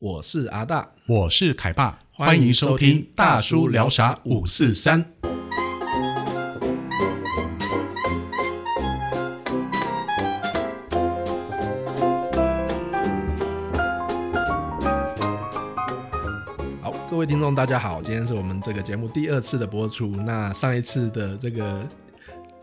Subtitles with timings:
[0.00, 5.04] 我是阿大，我是凯爸，欢迎收听收听大叔聊啥五四三。
[16.80, 20.06] 好，各位听众大家好，今天是我们这个节目第二次的播出。
[20.06, 21.82] 那上一次的这个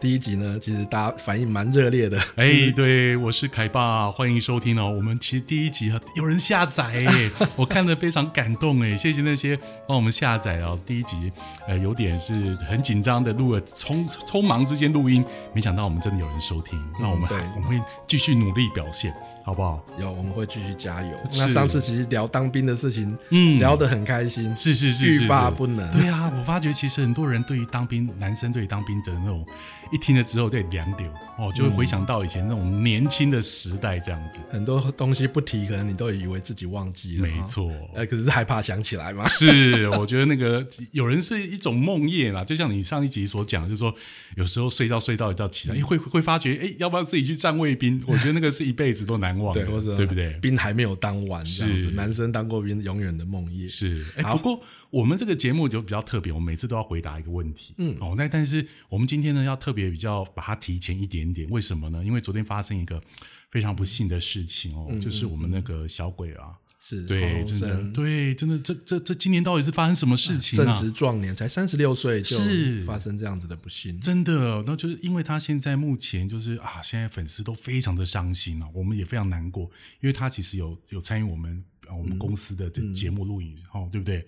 [0.05, 2.15] 第一集呢，其实大家反应蛮热烈的。
[2.35, 4.87] 哎， 对，我是凯爸，欢迎收听哦。
[4.87, 9.57] 我们其实第一集有人下载哎， 我看得非常感动哎，谢谢那些
[9.87, 10.77] 帮我们下载哦。
[10.85, 11.31] 第一集
[11.67, 16.79] 呃有点是很紧张的录了，匆匆忙之间录音，没想到我们真的有人收听。
[16.99, 19.11] 那我们对我们会继续努力表现，
[19.43, 19.83] 好不好？
[19.99, 21.09] 有，我们会继续加油。
[21.31, 25.99] 那上次其实聊当兵的事情，嗯聊得很开心，是是是是欲罢是不能。
[25.99, 29.43] 对啊，我发觉其实很多人对于当兵，男生对于当兵的那种，
[29.91, 31.07] 一听了之后对凉流
[31.37, 34.39] 哦，就会回想到以前那种年轻的时代这样子。
[34.49, 37.27] 很多东西不提，可能你都以为自己忘记了。
[37.27, 39.27] 没错，呃，可是害怕想起来嘛。
[39.27, 43.93] 是，我觉得那个 有人是一种梦魇啦，就像你上一集所讲，就是说
[44.37, 48.01] 有时候睡觉睡到一觉起来，诶会会发觉，哎，要不要自己去站卫兵？
[48.07, 49.65] 我觉得那个是一辈子都难忘的，
[49.97, 50.31] 对，不对？
[50.41, 53.67] 兵还没有当完这样子，是男生当过兵，永远的梦魇。
[53.67, 54.61] 是，哎，好不过
[54.95, 62.01] 我们这个节目就比较特别，我们每次都要回答一个问题，嗯哦，那但是我们今天呢要特别比较把它提前一点点，为什么呢？
[62.01, 63.03] 因为昨天发生一个
[63.51, 70.63] 非常不幸的事情哦，就是我们那个小鬼啊，是对，真的，生对，真的，这这这今年到底是发生什么事情啊？
[70.63, 73.99] 正值壮年，才三十六岁是就发生这样子的不幸。
[73.99, 84.25] 真的，那就是因为他现在目前就是啊，现在粉丝都非常的伤心啊，我们也非常难过，因为他其实有有参与我们、啊我们公司的这节目录影，哦，对不对？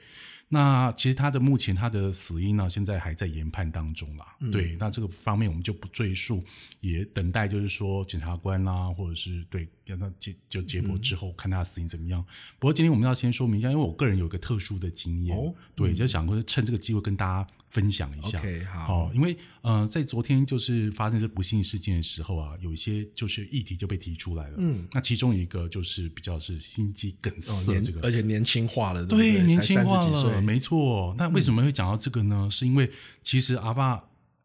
[0.50, 4.26] 那其实他的目前他的死因呢，现在还在研判当中啦。
[4.52, 6.42] 对，那这个方面我们就不赘述，
[6.80, 12.24] 也等待就是说检察官啦，或者是对让他结就结果之后、看他的死因怎么样。
[12.60, 18.40] 不过今天我们要先说明一下，因为我个人有一个特殊的经验，哦对，就想说趁这个机会跟大家分享一下。
[18.40, 24.56] OK，好哦，因为呃，在昨天就是发生这不幸事件的时候啊，有一些就是议题就被提出来了。
[24.58, 29.44] 嗯，那其中一个就是比较是心肌梗塞这个，而且年轻化了，对对，对？
[29.44, 31.16] 年轻化30几岁了，没错。
[31.18, 32.48] 那为什么会讲到这个呢？
[32.50, 32.90] 是因为
[33.22, 34.04] 其实阿爸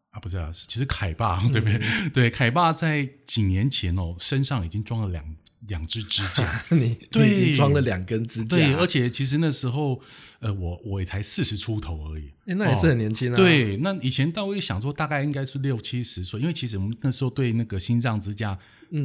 [0.09, 1.79] 啊，不是啊，其实凯爸对不对？
[1.81, 5.25] 嗯对，凯爸在几年前哦，身上已经装了两
[5.67, 6.47] 两只支架。
[6.75, 10.01] 你你对已经装了两根支架，对，而且其实那时候，
[10.39, 18.57] 呃，我我也才四十出头而已，哎那也是很年轻啊。，对，那以前但我也想说大概应该是六七十岁，因为其实我们那时候对那个心脏支架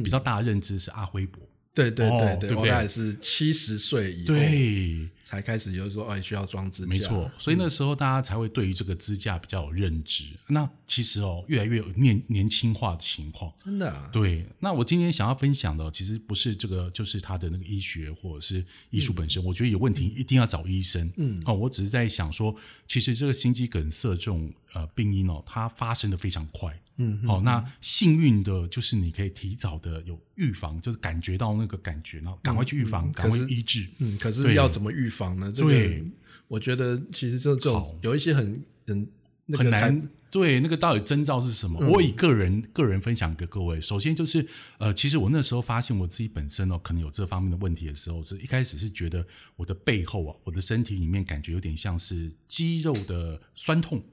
[0.03, 6.89] 比较大的认知是阿辉伯，对对对哦对不对我大概是七十岁以后对，才开始有说，哎，需要装支架。
[6.89, 10.25] 没错，所以那时候大家才会对于这个支架比较有认知。
[10.47, 13.53] 那其实哦，越来越有年年轻化的情况。
[13.63, 19.41] 真的啊，对，那我今天想要分享的，其实不是这个，就是他的那个医学或者是艺术本身。
[19.45, 21.09] 我觉得有问题一定要找医生。
[21.17, 22.53] 嗯哦，我只是在想说，
[22.87, 26.77] 其实这个心肌梗塞这种呃病因哦，它发生的非常快。
[27.01, 33.87] 嗯，哦，那幸运的就是你可以提早的有预防，就是感觉到那个感觉，然后赶快去预防，嗯赶快去医治。
[33.99, 35.49] 嗯，可是对要怎么预防呢？
[35.49, 36.03] 这个对
[36.49, 39.07] 我觉得其实这这种好有一些很很
[39.45, 40.09] 那很个难。
[40.31, 41.79] 对，那个到底征兆是什么？
[41.87, 43.81] 我以个人个人分享给各位。
[43.81, 44.45] 首先就是，
[44.77, 49.25] 呃，其实我那时候发现我自己本身哦，可能有这方面的问题的时候，是一开始是觉得
[49.55, 54.03] 我的背后啊，我的身体里面感觉有点像是肌肉的酸痛。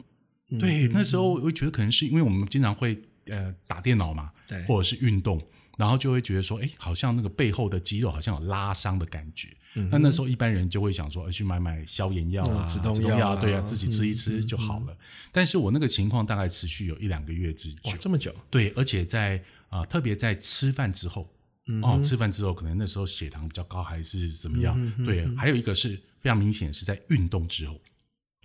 [0.50, 4.62] 嗯对，那时候我会觉得可能是因为我们经常会呃打电脑嘛，对。
[4.64, 5.40] 或者是运动，
[5.76, 9.48] 然后就会觉得说，哎，好像那个背后的肌肉好像有拉伤的感觉。
[9.90, 14.96] 那那时候一般人就会想说，呃去买买消炎药啊、嗯止痛止药啊对啊，自己吃一吃就好了。
[15.30, 19.36] 但是我那个情况大概持续有一两个月之久哇，这么久，对，而且在
[19.68, 21.28] 啊、呃特别在吃饭之后，
[21.66, 21.82] 嗯。
[21.82, 24.74] 哦，吃饭之后可能那时候血糖比较高还是怎么样？
[24.96, 27.74] 嗯对，还有一个是非常明显是在运动之后，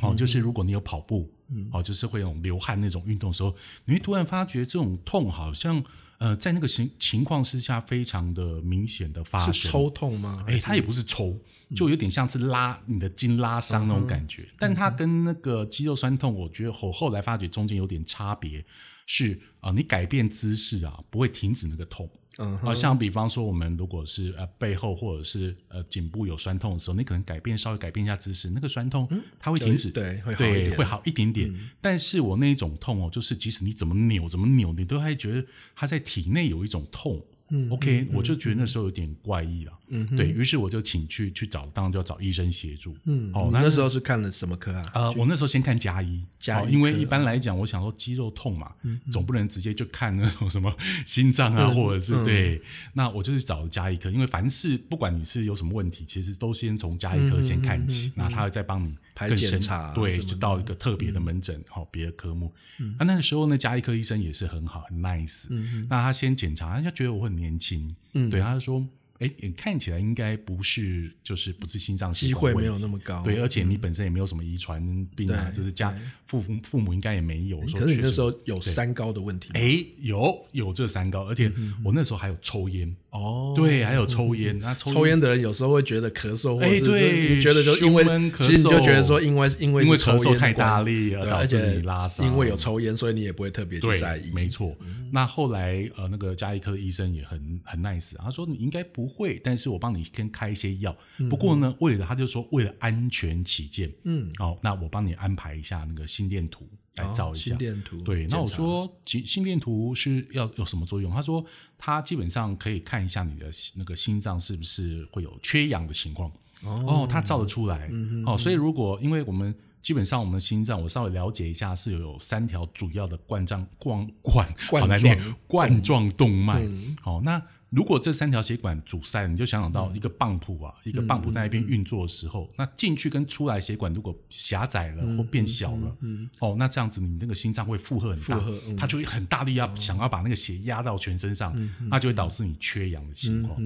[0.03, 1.31] 嗯哦，就是如果你有跑步，
[1.71, 5.83] 哦，就是会有流汗那种运动的时候，你会突然发觉这种痛好像
[6.17, 10.43] 呃在那个情情况之下非常的明显的发生，是抽痛吗？
[10.47, 11.37] 哎，它也不是抽，
[11.75, 18.63] 就有点像是拉你的筋拉伤那种感觉，但它跟那个肌肉酸痛，我觉得我后来发觉中间有点差别，
[19.05, 22.09] 是啊、呃你改变姿势啊，不会停止那个痛。
[22.37, 29.05] 嗯啊、像比方说，我们如果是呃背后或者是呃颈部有酸痛的时候，你可能改变稍微改变一下姿势，那个酸痛
[29.37, 31.53] 它会停止，对会好一点会好一点点。
[31.81, 35.45] 但是我那一种痛哦，就是即使你怎么扭怎么扭，你都还觉得
[35.75, 39.73] 它在体内有一种痛嗯 OK，、嗯我就觉得那时候有点怪异了。
[39.91, 42.95] 嗯对于是，我就请去去找，当然就要找医生协助。
[43.05, 44.91] 嗯，哦那时候是看了什么科啊？
[44.93, 48.71] 呃，我那时候先看加医，加因为一般来讲，我想说肌肉痛嘛，
[49.09, 50.73] 总不能直接就看那种什么
[51.05, 52.61] 心脏啊，嗯或者是嗯对，
[52.93, 62.51] 那我就去找加医科，因为凡是不管你是有什么问题，其实都先从加医科先看起，那他会再帮你嗯排更检查对，就到一个特别的门诊，好，别的科目。
[62.97, 65.47] 那那个时候呢，加医科医生也是很好，很 nice。
[65.51, 67.95] 嗯那他先检查，他就觉得我很年轻，
[68.29, 68.85] 对，他就说。
[69.21, 73.21] 哎，你看起来应该不是，就是不是心脏机会没有那么高。
[73.23, 74.81] 对，而且你本身也没有什么遗传
[75.15, 75.95] 病啊，就是家
[76.25, 77.65] 父父父母应该也没有。
[77.67, 79.53] 说可是你那时候有三高的问题吗？
[79.59, 81.51] 哎有有这三高，而且
[81.85, 84.57] 我那时候还有抽烟，哦，对，还有抽烟。
[84.57, 88.03] 那抽抽烟的人有时候会觉得咳嗽，或者哎是对你觉得就因为
[88.39, 94.75] 其实你就觉得说因为因为因为抽烟的咳嗽太大力而对，导致而且你拉伤因为有抽烟，所以你也不会特别去在意。，没错。
[95.13, 100.95] 那后来呃，那个加医科的医生也很很 nice，他说你应该不会，但是我帮你先开一些药。
[101.29, 106.65] 不过呢，为了他就说为了安全起见，嗯，好，那我帮你安排一下那个心电图
[106.95, 107.53] 来照一下。
[107.53, 111.11] 哦心电图对，那我说心心电图是要有什么作用？
[111.11, 111.45] 他说
[111.77, 116.31] 他基本上可以看一下你的那个心脏是不是会有缺氧的情况。
[116.63, 117.89] 哦，他照得出来。
[117.91, 126.61] 嗯哦，所以如果因为我们基本上我们的心脏，我稍微了解一下，是有三条主要的冠状冠冠冠好难念状冠状动脉。
[126.61, 127.41] 嗯好、那
[127.71, 135.97] 如果这三条血管阻塞，你就想想到一个泵浦啊，一个泵浦在那边运作的时候，那进去跟出来血管如果狭窄了或变小了，
[136.41, 138.37] 哦，那这样子你那个心脏会负荷很大，
[138.67, 138.75] 嗯。
[138.75, 141.55] 它就会很大力要、想要把那个血压到全身上，
[141.89, 143.57] 那就会导致你缺氧的情况。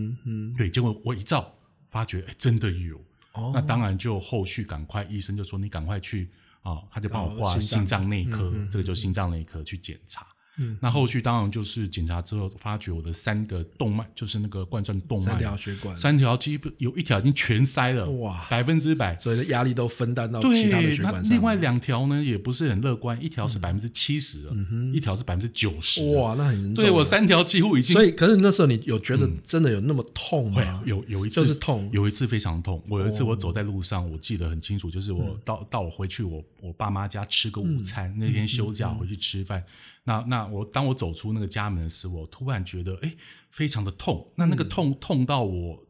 [0.56, 1.52] 对，结果我一照，
[1.90, 2.98] 发觉哎，真的有。
[3.34, 3.52] 哦。
[3.56, 6.30] 那当然就后续赶快，医生就说你赶快去
[6.62, 10.28] 啊，他就帮我挂心脏内科，这个就心脏内科去检查。
[10.58, 19.18] 嗯那后续当然就是检查之后，发觉我的三个动脉，就是那个冠状动脉，三条血管，三条基本有一条已经全塞了，哇百分之百。
[19.20, 21.36] 所以压力都分担到其他的血管上。
[21.36, 24.54] 另外两条呢也不是很乐观，一条是百分之七十了，
[24.94, 26.76] 一条是百分之九十。，嗯哇，那很严重。
[26.76, 30.82] 对我，三条几乎已经所以可是那时候你有觉得真的有那么痛会吗？
[30.86, 32.82] 有有一次就是痛有一次非常痛。
[32.88, 39.64] 我有一次哦我走在路上，我记得很清楚，就是嗯我到、到我回去我我爸妈家吃个午餐，那天休嗯假回去吃饭。
[40.06, 43.16] 那那我当我走出那个家门的时候，我突然觉得哎
[43.52, 45.85] 非常的痛，那那个痛、痛到我哎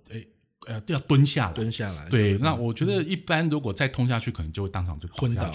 [0.67, 1.53] 呃要蹲下来。
[1.53, 5.51] 嗯蹲下来，对，那我觉得一般如果再痛下去，可能就会当场就倒昏倒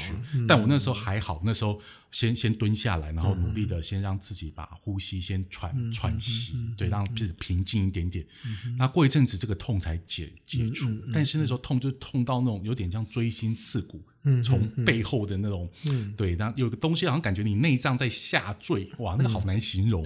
[0.49, 1.81] 但我那时候还好，那时候
[2.11, 8.25] 先先蹲下来，然后努力的先让自己把呼吸先喘、嗯喘息，对，让自己平静一点点。
[8.79, 10.89] 那过一阵子，这个痛才解解除。
[10.89, 15.69] 嗯但是那时候痛就痛到那种有点像锥心刺骨，嗯从背后的那种，
[16.17, 20.05] 对，然后有个东西好像感觉你内脏在下坠，哇，那个好难形容、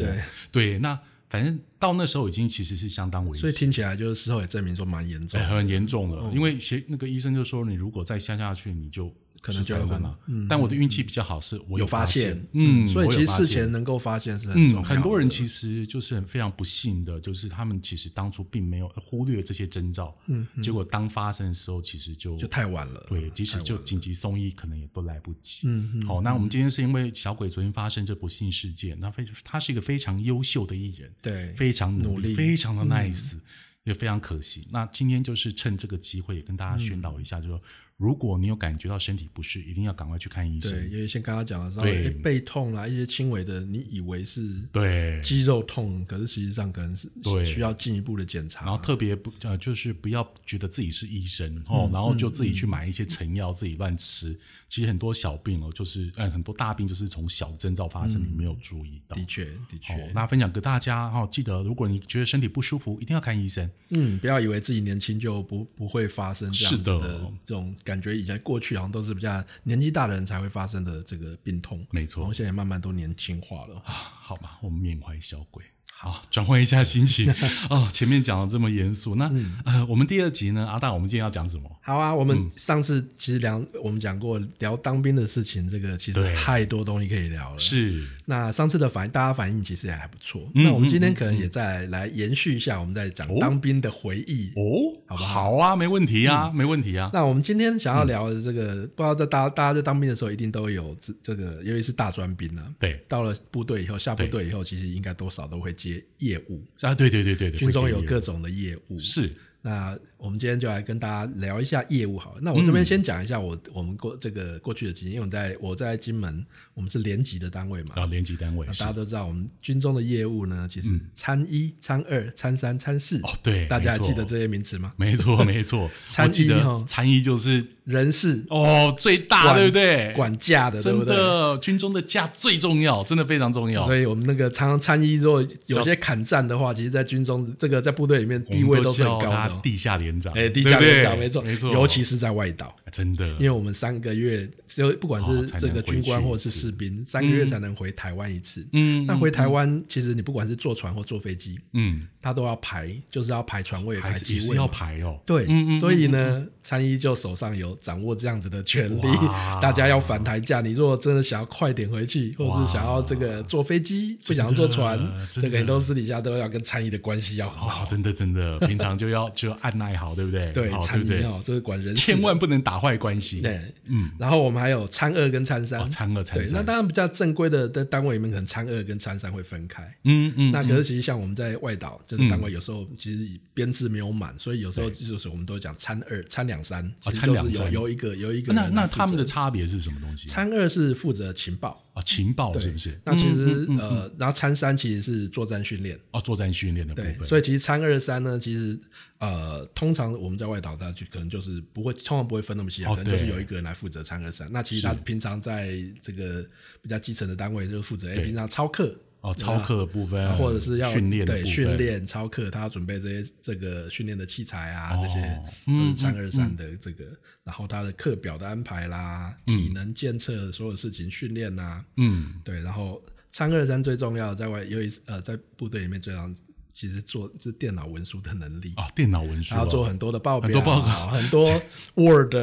[0.50, 0.98] 对，那
[1.34, 3.40] 反正到那时候已经其实是相当危险。
[3.40, 5.40] 所以听起来就是事后也证明说蛮严重。
[5.48, 9.12] 很严重的，因为学那个医生就说，你如果再下下去，你就
[9.44, 10.46] 可能就会昏是灾难了。
[10.48, 14.88] 但我的运气比较好，是我有发现，嗯，所以其实事前能够发现是很重要嗯，的。
[14.88, 23.04] 很多人其实就是很非常不幸的，就是他们其实当初并没有忽略这些征兆，嗯，结果当发生的时候，其实就就太晚了。
[23.10, 25.68] 对，即使就紧急送医，可能也都来不及。
[25.68, 32.32] 嗯嗯好，那我们今天是因为小鬼昨天发生这不幸事件，那非他是一个非常优秀的艺人，对，非常努努力。
[32.32, 33.38] 嗯非常的 nice，、
[33.84, 34.66] 也非常可惜。
[34.70, 37.62] 那今天就是趁这个机会，也跟大家宣导一下，就是说，
[37.96, 40.90] 如果你有感觉到身体不适，一定要赶快去看医生对，生。
[40.90, 44.42] 因为像刚刚讲的，稍对微诶背痛啦，一些轻微的，你以为是
[44.72, 48.66] 对，肌肉痛，可是实际上可能是对需要进一步的检查。
[48.66, 54.38] 然后特别不呃，就是不要觉得自己是医生嗯哦，然后就自己去买一些成药，自己乱吃。
[54.74, 59.16] 其实很多小病哦，就是嗯，很多大病就是从小征兆发生，你没有注意到。
[59.16, 63.70] 的确，的确，哦，那分享给大家哈、哦，记得如果你觉得身体不舒服，一定要看医生。
[63.90, 73.76] 嗯，不要以为自己年轻就不不会发生这样的这种感觉，以前过去好像都是比较年纪大的人才会发生的这个病痛，没错然后现在慢慢都年轻化了。
[73.84, 75.62] 啊好吧，我们缅怀小鬼。
[75.96, 77.32] 好，转换一下心情
[77.70, 77.88] 哦。
[77.92, 81.70] 前面讲的这么严肃，那、嗯呃，我们第二集呢，阿大，我们今天要讲什么？
[81.82, 87.58] 好啊，我嗯们上次其实聊我们讲过聊当兵的事情，这个其实对太多东西可以聊了。
[87.58, 90.42] 是那上次的反大家反应其实也还不错。
[90.54, 94.50] 嗯那我们今天可能也再来延续一下，我们在讲哦当兵的回忆。
[94.56, 97.08] 哦，好不好好啊，没问题啊，没问题啊。
[97.14, 108.98] 那我们今天想要聊的这个，不知道在大大家在当兵的时候，一定都有这这个，尤其是大专兵啊，对到了部队以后，下部队以后，其实应该多少都会接业务，啊，对对对对对，军中有各种的业务。
[108.98, 109.30] 是
[109.66, 112.38] 那我们今天就来跟大家聊一下业务好了。
[112.42, 116.44] 那我这边先讲一下我我们过这个过去的经验，因为我在我在金门，
[116.74, 124.92] 我们是连级的单位嘛，啊，连级单位大家都知道，我们军中的业务呢，其实参一、参二、参三、参四，哦，对，大家还记得这些名词吗？
[124.98, 130.12] 没错， 没错，参一哈参一就是人事哦最大，对不对？
[130.12, 131.16] 管价的，对真不对？
[131.16, 133.82] 的，军中的价最重要，真的非常重要。
[133.86, 148.66] 所以我们那个常常参一，如果有些砍战的话，其实，在军中这个在部队里面地位都是很高的地下连长，哎，地下连长没错，没错，尤其是在外岛，真的，因为我们三个月，就不管哦是这个军官或是士兵，三个月才能回台湾一次。
[148.72, 154.68] 嗯，那回台湾，其实你不管是坐船或坐飞机，嗯，他都要排，就是要排船位、排机位要。
[154.74, 155.20] 排哦。
[155.24, 159.06] 对，嗯嗯所以呢，参一就手上有掌握这样子的权利，
[159.62, 160.60] 大家要返台价。
[160.60, 164.98] 你如果真的想要快点回去，或是想要这个坐飞机，不想要坐船
[165.30, 167.86] 这个你都私底下都要跟参一的关系要好。
[167.88, 170.50] 真的真的，平常就要 就要按耐好，对不对？
[170.52, 171.20] 对，好参对不对？
[171.20, 173.42] 一哦，这是管人事千万不能打坏关系。
[173.42, 179.82] 对，嗯，然后我们还有参二跟参三哦，，参二参对，那，当然比较正规的的单位里面，可能参二跟参三会分开。
[180.04, 190.26] 嗯嗯，那可是其实像我们在外岛，就是单位有时候其实编制没有满，所以有时候就是我们都讲参二、参两三，其实就是参两三有有一个有一个那那他们的差别是什么东西？
[190.26, 193.00] 参二是负责情报，啊，情报对是不是？
[193.04, 198.76] 那其实嗯嗯嗯呃，然后参三其实是作战训练，哦，作战训练的部对，分，所以其实参二三呢，其实
[199.18, 204.46] 呃，通常我们在外岛，他就可能就是不会，通常不会分那么细啊，哦可能就是有一个人来负责参二三。
[204.52, 205.72] 那其实他平常在
[206.02, 206.44] 这个
[206.82, 208.94] 比较基层的单位，就是负责哎，对平常操课。
[209.24, 217.06] 哦，操课的部分啊，或者是要训练对训练操课，他要准备这些这个训练的器材啊，哦这些嗯都是三二三的这个，
[217.42, 226.34] 然后他的课表的安排啦，体能监测所有事情训练啦，嗯，对，然后三二三最重要，在外尤其呃在部队里面最重要的，
[226.74, 228.72] 其实做这电脑文书的能力。
[228.74, 231.48] 啊，电脑文书要做很多的报表，很多报告很多
[231.94, 232.34] Word，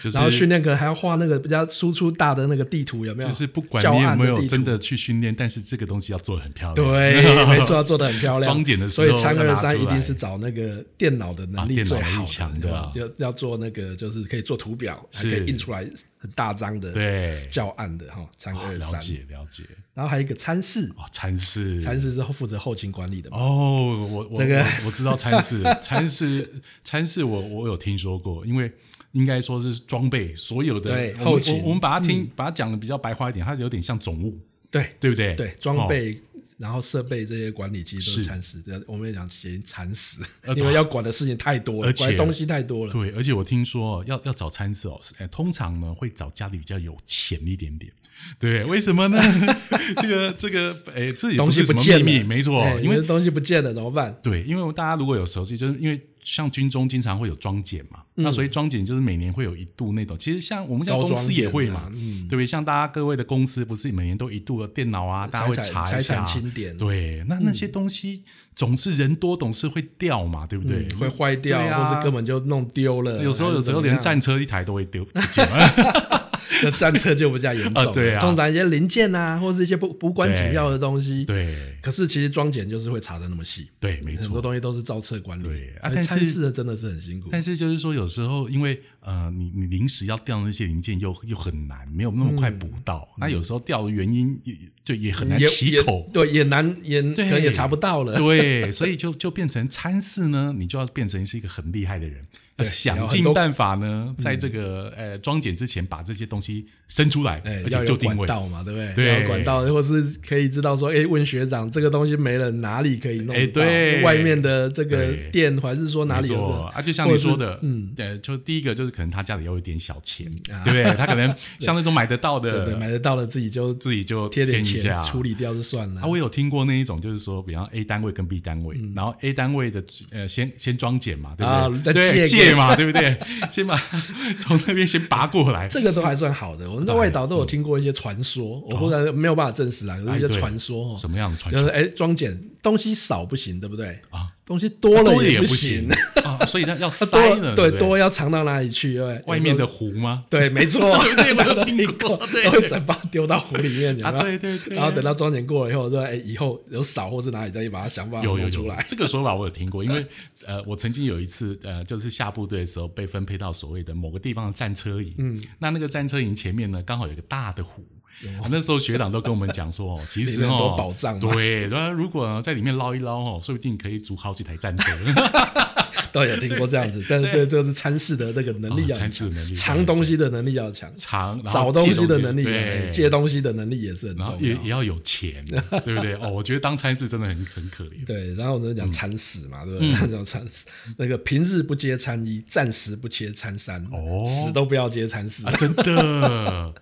[0.00, 3.28] 就是然后训练可能还要画那个比较输出大的那个地图，有没有？
[3.30, 6.86] 就是不管教你有没有真的去训练，但是这个东西要做的很漂亮。
[6.86, 8.52] 对，没错，要做的很漂亮。
[8.52, 15.88] 装点的时候所以参二三一定是找那个电脑的能力最好强的啊对吧就要做那个就是可以做图表，还可以印出来
[16.22, 18.24] 很大张的对，教案的哈。
[18.32, 19.64] 参啊了二三，解了解。
[19.92, 23.38] 然后还有一个参事，哦，参事，参事是负责后勤管理的嘛。
[23.38, 28.70] 哦，我我这个我我知道参事， 参事参事我我有听说过，因为
[29.10, 34.38] 应该说是装备所有的后勤我们把它听、把它讲的比较白话一点，它有点像总务，
[34.70, 35.34] 对对不对？
[35.34, 36.22] 对，装备。
[36.58, 42.92] 然后设备这些管理其实都是是蚕食，我们也讲嫌蚕食，呃因为要管的事情太多了，而且管东西太多了。
[42.92, 47.92] 对，而且我听说要要找餐食哦，通常呢会找家里比较有钱一点点。
[48.38, 49.20] 对，为什么呢？
[50.00, 54.14] 这个这个，哎，这也东西是什么见了，秘密，没错哎，因为为东西不见了怎么办？
[54.22, 62.46] 对，因为大家如果有熟悉，就是因为像军中经常会有装检嘛，那所以装检就是每年会有一度那种，其实像我们像高公司也会嘛，嗯对不对？
[62.46, 68.22] 像大家各位的公司不是每年都一度的电脑啊，大家会查一财产下，清点，对，那那些东西
[68.54, 70.86] 总是人多，总是会掉嘛，对不对？
[70.92, 73.22] 嗯会坏掉，啊或是根本就弄丢了。
[73.22, 75.04] 有时候有时候连战车一台都会丢
[76.64, 77.90] 那战车就比较严重了。
[77.90, 81.24] 啊对啊通常一些零件啊，或是一些不无关紧要的东西。。
[81.24, 84.42] 对可是其实装检就是会查的那么细，对，没错很多错。
[84.42, 85.44] 东西都是照册管理。
[85.44, 87.28] 对啊而但是参事的真的是很辛苦。
[87.32, 93.08] 但是就是说，有时候因为呃，你你临时要调那些零件又又很难，没有那么快补到。
[93.18, 96.06] 那有时候调的原因也就也很难起口。
[96.12, 98.16] 对，也难也可能也查不到了。
[98.18, 108.16] 对，所以就就变成参事呢，你就要变成是一个很厉害的人，对想尽办法呢，在这个呃装检之前把这些东西生出来，哎，而且就定位。
[108.16, 108.94] 管道嘛，对不对？
[108.94, 113.46] 对管道，或是可以知道说，哎，问学长这个东西没了，哪里可以弄哎？
[113.46, 120.30] 对外面的这个店，还是说哪里有啊，就像你说的，嗯，对，就第一个就是可能他家里要有一点小钱，
[120.64, 120.84] 对不对？
[120.96, 126.06] 他可能 像那种买得到对对，的，买得到了自己就自己就贴点钱处理掉就算了啊，。
[126.06, 131.92] 我有听过那一种，就是说，比方 A 单位跟 B 单位，然后 A 单位的呃先先装检嘛，对不对？
[131.92, 133.16] 再借嘛，对不对？
[133.50, 133.76] 先把
[134.38, 136.70] 从那边先拔过来，这个都还算好的。
[136.70, 143.98] 我们在外岛都有听过一些传说，我不然没有办法证实啊，可是一些传说哦，什么样的传说就是哎，装简东西少不行，对不对？
[144.10, 144.28] 啊？
[144.44, 145.88] 东西多了也不行，
[146.24, 148.98] 啊，所以它要 它塞多呢，对多要藏到哪里去？
[148.98, 150.24] 对外面的湖吗？
[150.28, 154.18] 对，没错， 对大家都我有听听过都会整包丢到湖里面，有有？
[154.20, 158.84] 对对对，然后等到装检过了以后，说哎，以后有少或是哪里再把它想办法有出来。
[158.88, 160.04] 这个说法我有听过，因为
[160.44, 167.84] 呃，我曾经有一次呃，就是下部队的时候被分配到所谓的某个地方的战车营，嗯，那那个战车营前面呢，刚好有一个大的湖。
[168.50, 171.64] 那时候学长都跟我们讲说，哦， 其实里面很多哦，宝藏对，
[171.94, 174.92] 如果在里面捞一捞哦，说不定可以组好几台战车。
[176.10, 182.44] 都有听过这样子，但是这这是参事的那个能力要哦参事的能力藏东西的能力要强，藏找东西的能力，
[182.92, 184.38] 借东西的能力也是很重要。
[184.38, 185.42] 也也要有钱，
[185.84, 186.12] 对不对？
[186.16, 188.04] 哦，我觉得当参事真的很很可怜。
[188.04, 190.12] 对，然后呢嗯讲参死嘛，对不对？
[190.12, 190.66] 讲参死，
[190.98, 195.52] 那个平日不接参一，暂时不接参三，哦死都不要接参四啊，。
[195.52, 196.74] 真的，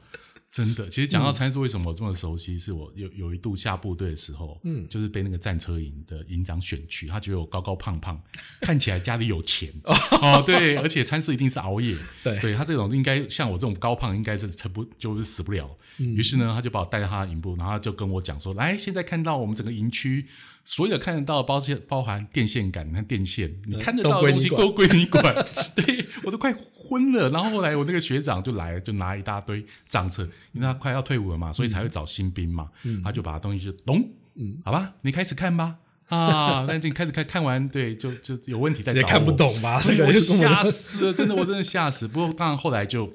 [0.53, 0.89] 真的。
[0.89, 2.59] 其实讲到参事，为什么我这么熟悉？
[2.59, 8.21] 是我有有一度下部队的时候，嗯，就是被那个战车营的营长选去，他觉得我高高胖胖，
[8.63, 15.71] 看起来家里有钱哦，对，而且参事一定是熬夜，对对他这种应该像我这种高胖，应该是撑不就是死不了。
[15.99, 20.27] 于是呢，他就把我带到他的营部，然后他就跟我讲说：“来，现在看到我们整个营区
[20.65, 25.47] 所有看得到的包括包含电线杆、你看电线，你看得到的东西都归你管都归你管。
[25.77, 26.55] 对我都快
[26.91, 27.31] 昏了。
[27.31, 32.69] 然后后来我那个学长就来了，就拿一大堆账册，因为他快要退伍了嘛，所以才会找新兵嘛。
[33.05, 35.77] 他就把东西就咚，嗯，好吧，你开始看吧。
[36.09, 39.01] 啊， 那你开始看看完，对，就就有问题再找我。
[39.01, 39.79] 也看不懂吧？
[39.79, 42.09] 所以我个是吓死了，真的，我真的吓死。
[42.09, 43.13] 不过当然后来就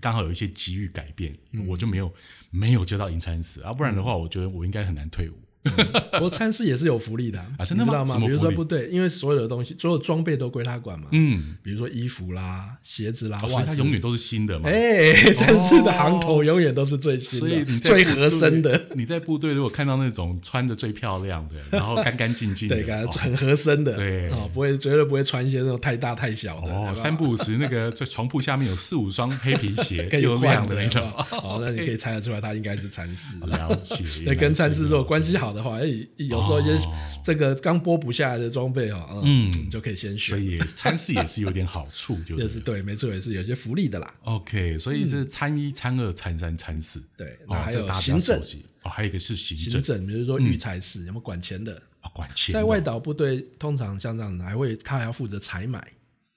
[0.00, 2.10] 刚好有一些机遇改变，嗯我就没有
[2.50, 5.34] 没有接到银参死啊，不然的话，我觉得我应该很难退伍。
[5.62, 8.02] 不过参事也是有福利的啊真的吗？
[8.02, 8.26] 你知道吗？
[8.26, 11.06] 比如说部队，因为所有的东西，所有装备都归他管嘛。
[11.12, 14.68] 嗯，比如说衣服啦、鞋子啦、哦所以他，永远都是新的嘛。
[14.70, 18.86] 哎，参事的行头永远都是最新的、你最合身的，。
[18.94, 24.30] 你在部队如果看到那种穿的最漂亮的， 然后干干净净的，对，很合身的，对。
[24.30, 31.02] 哦，不会绝对不会穿一些那种太大太小的，哦，三不五时那个在床铺下面有四五双黑皮鞋， 可以又换的那种。
[31.32, 33.36] 哦，那你可以猜得出来，他应该是参事。
[33.46, 36.92] 了解， 那跟参事如果关系，系好的话，哎，有时候一些哦
[37.24, 44.14] 这个刚拨不下来的装备哈，嗯，就可以先选，所以参事也是有点好处，就 也是是对，没错，也是有些福利的啦。
[44.22, 47.02] OK，所以是参一、参二、参三、参四。
[47.16, 48.40] 对，哦那，还有行政。
[48.82, 49.72] 哦，还有一个是行政。
[49.72, 51.74] 行政，比如说育才室有没有管钱的？
[52.00, 55.78] 啊，管钱在外岛部队，通常像这样的，还会他还要负责采买，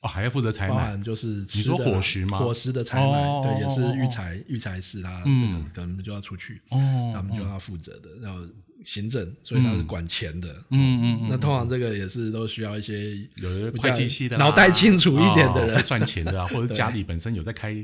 [0.01, 0.73] 哦，还要负责采买。
[0.73, 2.37] 包含就是吃说的伙食吗？
[2.39, 8.41] 伙食的采买，哦对，也哦哦是育才育才室他这个可能就要出去，哦他们就要负责的，然后
[8.85, 10.47] 行政，所以他是管钱的。
[10.69, 15.83] 嗯嗯嗯，那通常这个也是都需要一些有的比较会计系的啦脑袋清楚一点的人。
[15.83, 17.75] 赚钱的啊，或者家里本身有在开，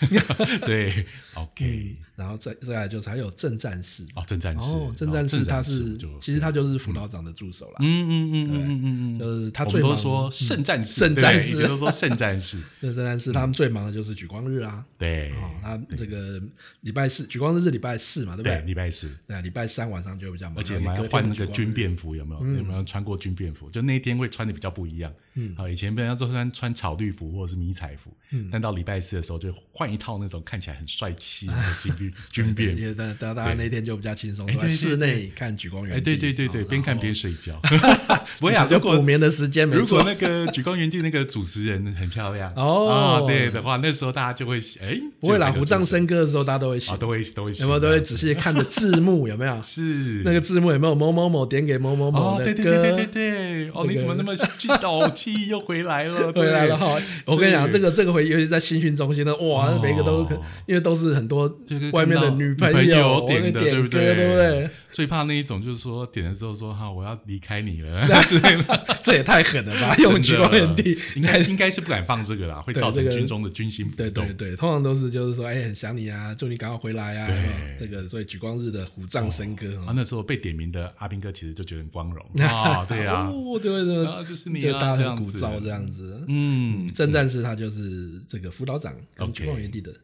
[0.64, 1.04] 对
[1.34, 4.04] ，OK，然后再再来就是还有正战士。
[4.14, 16.40] 哦，正战士哦，正战士他是就其实他就是辅导长的助手啦，嗯嗯嗯嗯嗯嗯嗯，就是他最忙说圣战士， 圣战士都说圣战士，那正战士他们最忙的就是举光日啊，对哦，他这个
[16.82, 18.66] 礼拜四举光日是礼拜四嘛，对不对，对？
[18.66, 19.10] 礼拜四。
[19.26, 22.58] 对，礼拜三晚上就比较忙，而且还换那个军便服，有没有？
[22.58, 23.70] 有没有穿过军便服？
[23.70, 25.10] 就那一天会穿的比较不一样。
[25.34, 32.80] 嗯，好，以前被人家都穿穿草绿服或者是迷彩服，嗯，但到礼拜四的时候就换一套那种看起来很帅气 的军绿军便服。
[32.80, 37.60] 因为大大大家那天就比较轻松，在室内看举光原哎，地，对对对对，哦边看边睡觉。
[38.40, 39.76] 不会啊，其实就如果补眠的时间没。
[39.76, 49.60] 如果那个举光原地那个主持人很漂亮哦啊，对的话，那时候大家就会哎，不会啦，就这个胡藏主持笙歌的时候大家都会啊，写，都会都会有没有都会仔细看着字幕有没有？
[49.62, 53.06] 是那个字幕有没有某某某点给某某某哦，的对对对对对？
[53.06, 55.10] 对，哦，你怎么那么记哦，
[55.48, 56.98] 又回来了，回来了哈！
[57.24, 60.34] 我跟你讲，这个这个回，尤其在新训中心的，哇，每个都可，
[60.66, 61.46] 因为都是很多
[61.92, 64.70] 外面的女朋友点的，点歌，对不对？
[64.92, 69.94] 最怕那一种就是说点了之后说哈，我要离开你了 之类的， 这也太狠了吧！
[69.98, 74.50] 用举光原地，应该应该是不敢放这个啦，会造成军中的军心浮动对对。
[74.50, 77.30] 对，通常都是就是说，哎，很想你啊，祝你赶快回来啊！
[77.78, 86.24] 这个所以举光日的虎藏笙歌啊，那时候被点名的阿兵哥其实就觉得很光荣啊， 对啊，哦，就会这啊么就是你啊就大家很鼓噪这样子。
[86.28, 89.92] 嗯，郑战士他就是这个辅导长跟举光原地的。
[89.92, 89.98] 好，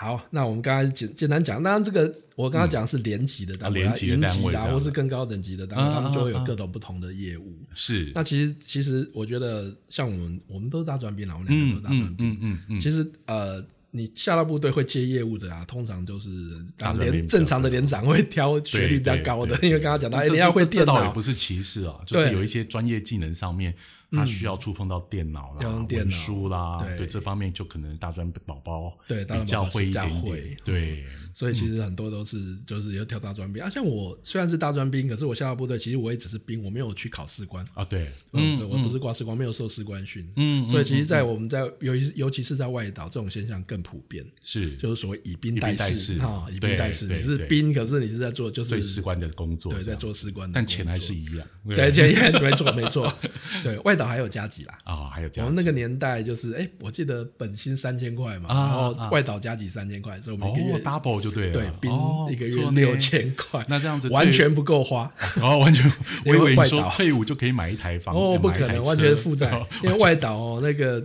[0.00, 6.44] 好，那我们刚才简简单讲，当然这个我刚刚讲是连级的单位，啊连级的营级啦，单位这样或是更高等级的单位，啊他们就会有啊啊。
[6.46, 7.54] 各种不同的业务。
[7.74, 12.32] 是，那其实其实我觉得像我们我们都是大专兵啦，我们两个都大专嗯兵。
[12.32, 16.30] 嗯嗯嗯，其实呃，你下到部队会接业务的啊，通常就是
[16.78, 23.74] 啊连正常的连长会挑学历比较高的，因为刚刚讲到，哎，要会电脑也不，是歧视啊，就是有一些专业技能上面，
[24.12, 26.98] 他需要触碰到电脑啦、文书啦，对。
[26.98, 33.70] 对这方面就可能大专宝宝对比较会一点点，对，所以其实很多都是就是要跳大专兵啊。
[33.70, 37.66] 像我虽然是大专兵，可是我下到部队，其实我也只是兵，我没有去考士官。
[37.74, 40.30] 啊对，嗯，所以我不是挂士官，没有受士官训。
[40.36, 44.74] 嗯所以其实，在我们在尤其尤其是在外岛，这种现象更普遍，是。
[44.76, 47.06] 就是所谓以兵代士啊，以兵代士。
[47.06, 53.10] 你是兵，可是你是在做就是对士官的工作，对，在做士官的工作，但钱还是一样，对，钱也没错没错。
[53.62, 54.78] 对外岛还有加急啦。
[54.84, 65.12] 啊，还有加急我们那个年代就是，哎，我记得本薪三千块嘛，啊然后啊外岛加急三千块，所以我们一个月、哦 double 就对了，对兵哦一个月六千块，那这样子完全不够花。
[65.42, 65.90] 哦，完全，
[66.24, 71.04] 我以为说退伍就可以买一台房，哦，不可能，完全负债哦，因为外岛哦，那个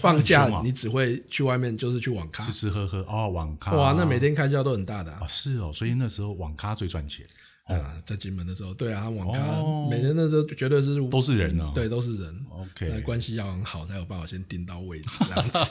[0.00, 5.26] 放假你只会去外面，就是去网咖吃，吃喝喝哦，网咖哇，那每天开销都很大的啊哦。
[5.28, 7.24] 是哦，所以那时候网咖最赚钱，
[7.64, 12.46] 啊，在金门的时候，对啊，网咖哦每天那都绝对是都是人哦对，都是人。
[12.50, 15.70] 那 OK，关系要很好，才有办法先订到位置这样子。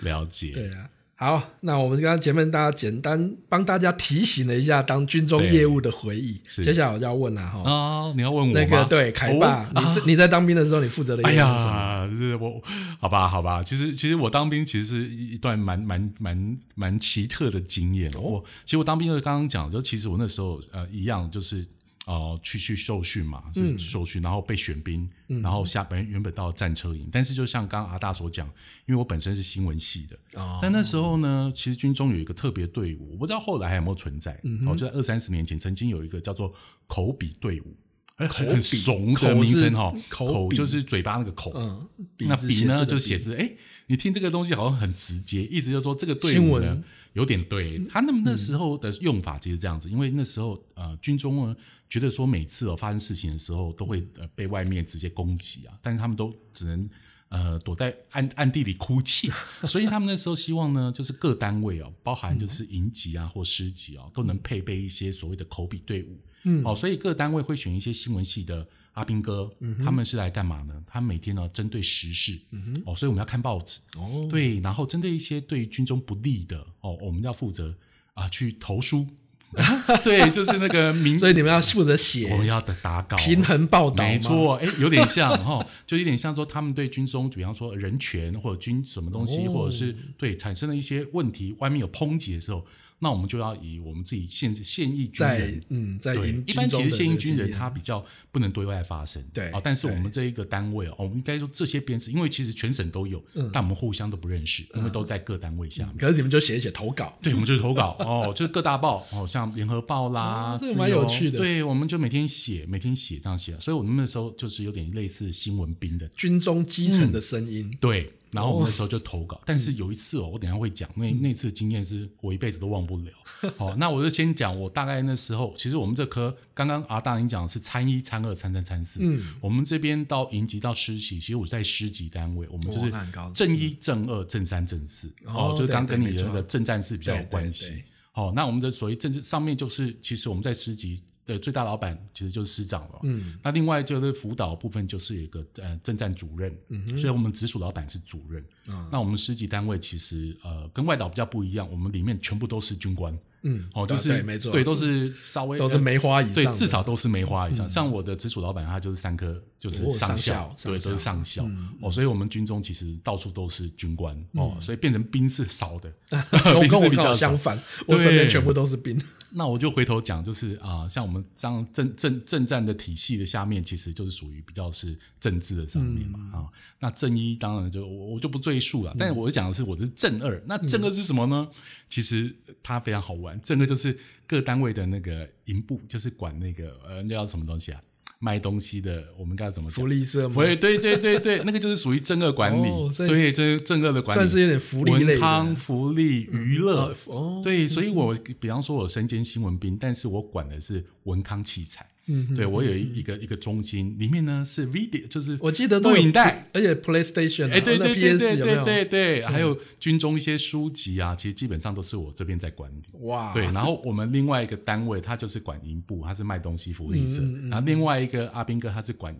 [0.02, 0.88] 了解，对啊，
[1.20, 11.72] 好，那我们刚刚前面大家简单帮大家提醒了一下当军中业务的回忆，是接下来我就要问了哈，啊，你要问我那个对凯爸，哦你这你在当兵的时候，你负责的哎业务是什么？
[11.72, 12.62] 呀，这我
[12.98, 18.10] 好吧，好吧，其实其实我当兵其实是一段蛮蛮蛮蛮奇特的经验。
[18.16, 21.66] 哦我其实我当兵就是刚刚讲，就其实我那时候呃一样就是。
[22.10, 23.44] 哦、去去受训嘛，
[23.78, 28.46] 受训，然后被选兵，然后下本原本到战车营，但是就像刚刚阿大所讲，
[28.86, 34.40] 因为我本身是新闻系的，哦，但那时候呢，其实军中有一个特别队伍，我不知道后来还有没有存在。
[34.42, 36.52] 嗯哦，就在二三十年前，曾经有一个叫做
[36.88, 37.76] 口笔队伍，
[38.16, 40.56] 哎口笔很怂的名称哈，口笔。
[40.56, 43.52] 就是嘴巴那个口，嗯，那是笔呢就写字，哎，
[43.86, 51.56] 你听这个东西好像很直接，意思就是说这个队伍呢有点对他那么那时候的用法其实这样子，因为那时候呃军中呢
[51.90, 56.88] 觉得说每次哦发生事情的时候都会呃被外面直接攻击啊，但是他们都只能。
[57.32, 59.30] 呃，躲在暗暗地里哭泣，
[59.62, 66.18] 所以他们那时候希望呢，就是各单位哦，包含就是营级啊或师级哦，都能配备一些所谓的口笔队伍。
[66.42, 66.60] 嗯。
[66.64, 69.48] 哦，所以各单位会选一些新闻系的阿兵哥，
[69.84, 70.82] 他们是来干嘛呢？
[70.88, 72.36] 他们每天呢针对时事，
[72.84, 77.72] 哦，所以我们要看报纸，哦，对，然后针对一些对军中不利的，哦，我们要负责
[78.14, 79.06] 啊去投书，
[80.04, 89.52] 对，就是那个民，所以你们要负责写我们要的打稿，平衡报道没错，哎，有点像 哈，就有点像说他们对军中，比方说人权或者军什么东西，哦。
[89.52, 92.64] 或者是对产生了一些问题，外面有抨击的时候，
[93.00, 95.64] 那我们就要以我们自己现现役军人。
[95.70, 96.14] 嗯在，
[96.46, 105.96] 一般其实现役军人他他比较不能对外发声，对啊，但是我对们这一个单位哦，我们应该说这些编制，因为其实全省都有，嗯但我们互相都不认识，因为都在各单位下面。
[105.98, 118.12] 可是你们就写一写投稿，对，我们就是投稿哦，就是各大报哦，像联合报啦，哦这个蛮有趣的对，我们就每天写，每天写这样写，所以我们那时候就是有点类似新闻兵的，军中基层的声音，对。
[118.30, 123.10] 然后我们那时候就投稿，但是有一次哦，我等一下会讲，那那次经验是我一辈子都忘不了。
[123.58, 132.92] 哦，那我就先讲，我大概那时候，其实我们这科刚刚阿大您讲的是参一、参二、参三、参四，嗯，我们这边到营级到师级，其实我在师级单位，我们就是
[133.34, 135.50] 正一、正二、正三、正四，哦。
[135.50, 137.82] 哦，就是刚跟你的那个正战士比较关系。
[138.14, 143.00] 哦，那我们的所谓政治上面就是，其实我们在师级的最大老板其实就是师长了。
[143.04, 148.44] 嗯，那另外就是辅导部分就是有一个呃政战主任，嗯所以我们直属老板是主任。
[148.68, 153.18] 嗯那我们师级单位其实呃跟外岛比较不一样，我们里面全部都是军官。
[153.42, 157.68] 嗯，哦，就是对没错，对，都是稍微都是梅花以上对，，至少都是梅花以上。
[157.68, 161.44] 像我的直属老板，他就是三科，就是哦上校校，对，都是上校。
[161.44, 161.68] 嗯。
[161.80, 165.90] 哦，所以我们军中其实到处都是军官哦，所以变成兵是少的，
[166.68, 169.00] 跟我比较相反，我身边全部都是兵，
[169.32, 176.44] 那我就回头讲，就是啊、像我们这样政政政战的体系的下面，其实就是属于比较是政治的上面嘛啊、
[176.80, 180.42] 那正一当然就我我就不赘述了，但是我讲的是我的正二。
[180.46, 181.48] 那正二是什么呢？
[181.88, 187.80] 其实它非常好玩，正二就是各单位的那个营部，就是管那个呃那叫什么东西啊？
[188.22, 189.86] 卖东西的，我们该怎么讲福？
[189.86, 201.86] 利社嘛，对对对对对，那个就是属于正二管理，哦所以对，这是正二的管理，算是有点福利类的文康、福利、娱乐，哦，对，所以我比方说，我身兼新闻兵，但是我管的是文康器材。
[202.10, 208.64] 嗯，对我有一一个一个中心，里面呢是 video，就是我记得录影带，，而且 PlayStation，啊哎，对那对对对对？
[208.64, 212.82] 对对，还有军中一些书籍啊，其实基本上都是我这边在管理。
[213.00, 217.22] 哇，对，然后我们另外一个单位，他就是管营部，他是卖东西福利社。
[217.22, 219.14] 嗯嗯嗯然后另外一个阿兵哥，他是管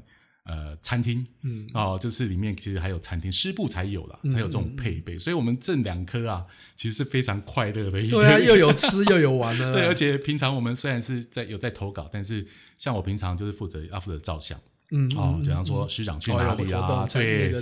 [0.45, 5.19] 呃餐厅，嗯哦，就是里面其实还有餐厅，师部才有啦，才有这种配备。
[5.19, 6.45] 所以我们这两科啊，
[6.81, 12.47] 其实是非常快乐的一对啊，又有吃又有玩的， 对，而且平常我们虽然是在有在投稿，但是
[12.79, 14.59] 像我平常就是负责要负责照相。
[14.91, 17.07] 嗯哦，比方说师长去哦哪里啊？
[17.13, 17.53] 对，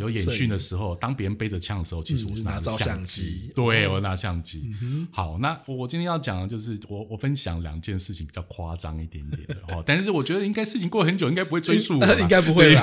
[0.00, 3.52] 有演训的时候，当别人背着枪的时候，其实我是拿相相机。
[3.54, 4.72] 对，我拿相机。
[4.80, 12.74] 嗯好，那我我今天要讲的就是我我分享两件事情比较夸张一点点的哦， 但是我觉得应该事情过了很久，应该不会追溯 应该不会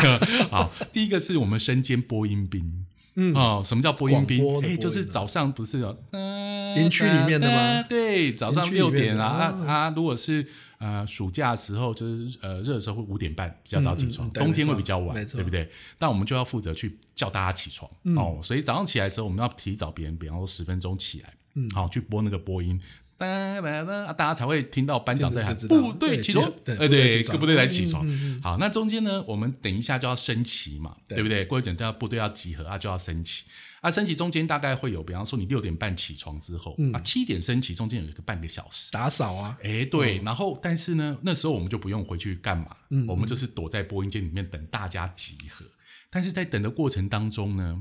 [0.51, 2.85] 好，第一个是我们身兼播音兵。
[3.15, 3.33] 嗯。
[3.35, 4.15] 哦，什么叫播音
[4.63, 7.83] 哎，就是早上不是有嗯营区里面的吗？
[7.89, 9.65] 对，早上六点啊哦。
[9.65, 9.93] 啊啊！
[9.95, 10.45] 如果是
[10.79, 15.69] 呃暑假的时候就是呃热的时候会五点半比较早起床，冬天会比较晚对不对？
[15.99, 18.15] 那我们就要负责去叫大家起床、嗯。
[18.17, 21.69] 哦，所以早上起来的时候我们要提早别人，比方说十分钟起来，嗯。
[21.71, 22.79] 好去播那个播音。
[23.27, 28.05] 哒哒哒，大家才会听到班长在喊部队起床，对各部队来起床。
[28.41, 31.45] 好，那中间呢，我们等一下就要升旗嘛，对对不对？
[31.45, 33.45] 过一阵都要部队要集合啊，就要升旗。
[33.81, 38.91] 啊，升旗中间大概会有，比方说你六点半起床之后，嗯啊七点升旗，中间有一个半个小时。
[38.91, 45.65] 打扫啊，哎，对，然后但是呢，那时候我们就不用回去干嘛，嗯我们就是躲在播音间里面等大家集合。
[46.11, 47.75] 但是在等的过程当中呢，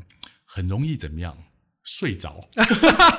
[0.46, 1.37] 很容易怎么样？
[1.92, 2.46] 睡着，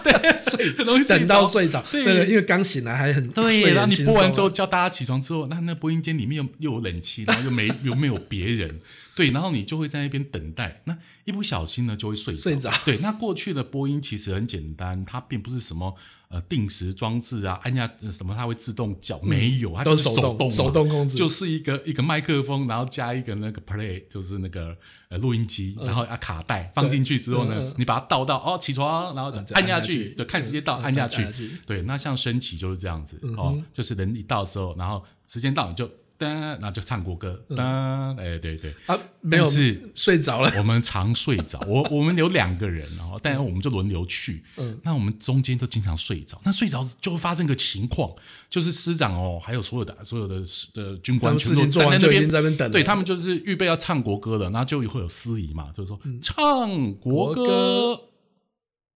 [0.02, 0.72] 对，睡
[1.04, 2.06] 等到睡着，对。
[2.06, 8.80] 那个因为刚醒来还很睡对，然后你播完之后叫大家起床之后，那那播音间里面又又有冷气，然后又没 又没有别人，
[9.14, 12.16] 对，然后你就会在那边等待，那一不小心呢就会。
[12.16, 12.72] 睡着。
[12.86, 15.96] 对，那过去的播音其实很简单，它并不是什么
[16.32, 24.76] 呃定时装置啊，按下呃什么它会自动叫，没有，它都是手动手动控制就是一个一个麦克风，然后加一个那个 play，就是那个
[25.10, 31.26] 呃录音机，然后啊卡带放进去之后呢，你把它倒到哦起床，然后按下去看时间到嗯按下去
[31.68, 35.90] 对，那像升旗就是这样子、嗯哦，就是人一到的时候，然后时间到你就
[36.22, 38.72] 噔，那就唱国歌，噔，哎、对对。
[38.86, 44.80] 啊，没有但是睡着了，我们常睡着，我我们有两个人，然后但是我们就轮流去，嗯。
[44.84, 48.12] 那我们中间都经常睡着，那睡着就会发生一个情况，
[48.50, 50.44] 就是师长哦，还有所有的所有的
[50.76, 58.00] 的军官全部事情做完站在那边就已经在那边等，对他们就是预备要唱国歌了，然后就会有司仪嘛，就是说、唱国歌。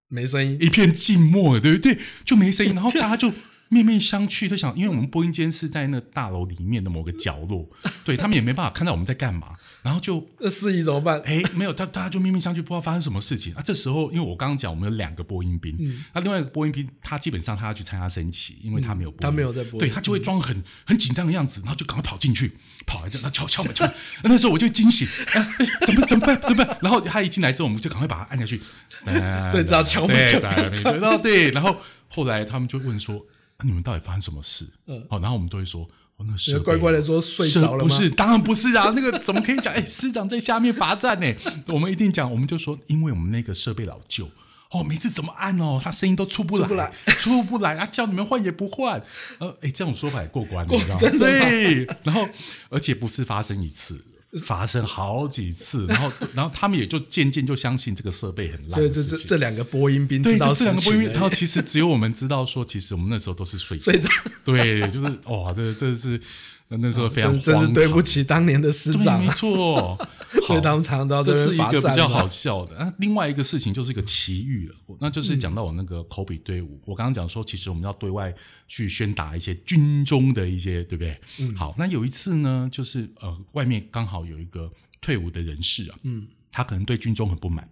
[0.08, 1.98] 没声音，一片静默，对不对？
[2.24, 3.28] 就没声音，然后大家就
[3.70, 7.70] 面面相觑，就想，因为我们播音间是在那大楼里面的某个角落，
[8.06, 9.50] 对他们也没办法看到我们在干嘛，
[9.82, 10.28] 然后就。
[10.40, 11.20] 那司仪怎么办？
[11.26, 13.62] 哎，没有，他大家就面面相觑，不知道发生什么事情啊。
[13.64, 22.52] 这时候，因为我刚刚讲我们有两个播音兵，嗯那另外一个播音兵他基本上他要去参加升旗，因为他没有他没有在播音对他就会装很很紧张的样子，然后就赶快跑进去，
[22.86, 23.96] 跑来就那敲敲门敲门。
[24.24, 26.78] 那时候我就惊醒，啊哎怎么怎么办怎么办？
[26.82, 33.26] 然后他一进来之后，我们就赶快把他按下去， 所以知道敲门敲在那边对然后对，然后后来他们就问说，
[33.58, 34.68] 啊你们到底发生什么事？
[34.88, 35.88] 嗯哦，然后我们都会说。
[36.18, 39.74] 哦，那个设备就乖乖的说睡是着了吗不是，当然不是啊，那个怎么可以讲？
[39.74, 41.34] 哎，师长在下面罚站呢，
[41.68, 44.30] 我们一定讲，我们就说，因为我们那个设备老旧。
[44.72, 47.86] 哦，每次怎么按哦，他声音都出不来，出不来，出不来啊！
[47.86, 49.02] 叫你们换也不换，
[49.40, 52.26] 呃，哎，这种说法也过关，你知道吗对，然后
[52.70, 54.02] 而且不是发生一次，
[54.44, 59.02] 发生好几次，然后 然后他们也就渐渐就相信这个设备很烂所以这。
[59.04, 61.14] 这这两个播音兵对，知道就这两个播音，事情而已。
[61.14, 63.92] 然后其实只有我们知道说，其实我们那时候都是睡着。
[63.92, 64.10] 睡着，
[64.44, 66.20] 对，就是哇，这这是
[66.70, 69.98] 那时候非常真真是对不起当年的师长，没错，
[70.46, 72.76] 所以好他们常常都要这是一个比较好笑的。
[72.78, 78.34] 那，另外一个事情就是一个奇遇了，那就是讲到我那个口笔队伍，我刚刚讲说，其实我们要对外
[78.68, 81.20] 去宣达一些军中的一些，对不对？
[81.40, 84.72] 嗯，好，那有一次呢，就是呃，外面刚好有一个
[85.02, 87.68] 退伍的人士啊，嗯，他可能对军中很不满。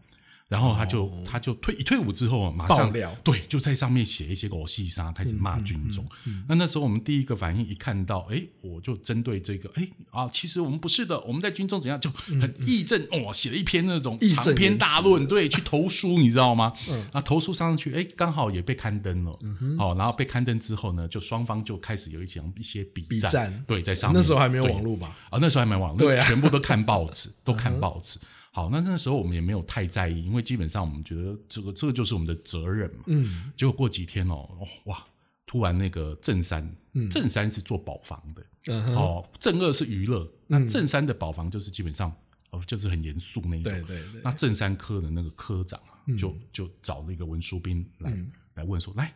[0.54, 3.16] 然后他就、他就退一退伍之后，马上爆料。
[3.24, 6.06] 对，就在上面写一些狗戏杀，开始骂军中。
[6.48, 16.72] 那那时候我们第一个反应一看到，哎，我就针对这个，哎啊，其实我们不是的，我们在军中怎样，就很义正哇，写了一篇那种长篇大论，对，去投书，你知道吗？
[16.88, 19.36] 嗯，啊，投书上去，哎，刚好也被刊登了。
[19.42, 23.64] 嗯好，然后被刊登之后呢，就双方就开始有一些一些比比战。
[23.66, 24.22] 对，在上面。
[24.22, 24.74] 那时候还没有对。
[24.74, 25.18] 网络吧？
[25.32, 26.22] 啊，那时候还没网络，对啊。
[26.22, 28.20] 全部都看报纸， 都看报纸。
[28.56, 33.04] 好，那那时候我们也没有太在意，因为基本上我们觉得这个这个就是我们的责任嘛。
[33.08, 35.04] 嗯，结果过几天哦，哦哇，
[35.48, 36.64] 突然那个正三，
[36.94, 42.16] 嗯正三是做保房的，嗯，哦，正二是娱乐，那正三的保房就是基本上
[42.52, 43.74] 哦，就是很严肃那一种。
[43.74, 48.16] 对对对，那正三科的那个科长啊，就就找了一个文书兵来、
[48.54, 49.12] 来问说，来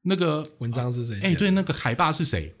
[0.00, 1.20] 那个文章是谁？
[1.20, 2.56] 哎，，对，那个海霸是谁？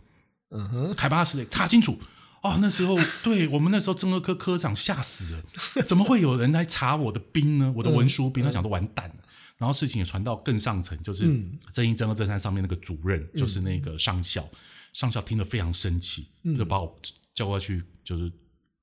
[0.50, 1.46] 嗯哼，海霸是谁？
[1.50, 1.98] 查清楚。
[2.42, 7.72] 哦，那时候 对我们那时候政二科科长吓死了，怎么会有人来查我的兵呢？
[7.76, 9.14] 我的文书兵，他讲都完蛋了。
[9.56, 11.24] 然后事情也传到更上层，就是
[11.72, 14.48] 正一、正二、正三上面那个主任，就是那个上校。
[14.92, 16.98] 上校听得非常生气，就把我
[17.34, 18.32] 叫过去，就是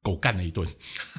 [0.01, 0.67] 狗干了一顿，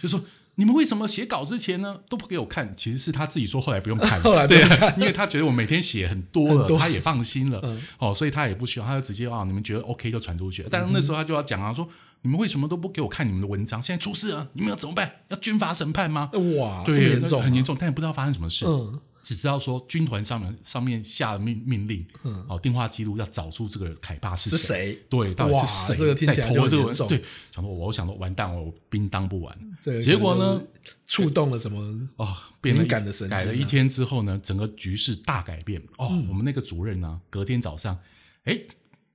[0.00, 0.22] 就说。
[0.58, 2.74] 你们为什么写稿之前呢都不给我看？
[2.78, 10.70] 其实是他自己说后来不用看， 后来对啊，因为他觉得我每天写很多了，多他也放心了，嗯哦，所以他也不需要，他就直接啊，你们觉得 OK 就传出去了。
[10.72, 11.86] 但是那时候他就要讲啊，说
[12.22, 13.82] 你们为什么都不给我看你们的文章？
[13.82, 15.10] 现在出事了，你们要怎么办？
[15.28, 16.30] 要军法审判吗？
[16.58, 17.64] 哇，这么对，严重，很严。
[17.64, 18.64] 重，但也不知道发生什么事。
[18.66, 27.20] 嗯只知道说军团上面上面下了命命令，嗯哦，电话记录要找出这个凯巴是是谁，对，到底是哇谁在投这个文对，
[27.52, 29.58] 想说我想说完蛋，我兵当不完。
[29.82, 30.62] 这个结果呢
[31.06, 32.08] 触动了什么？
[32.18, 35.82] 哦，敏感的神经啊改了一天之后呢，整个局势大改变。
[35.98, 37.98] 哦，嗯我们那个主任呢，隔天早上，
[38.44, 38.56] 哎，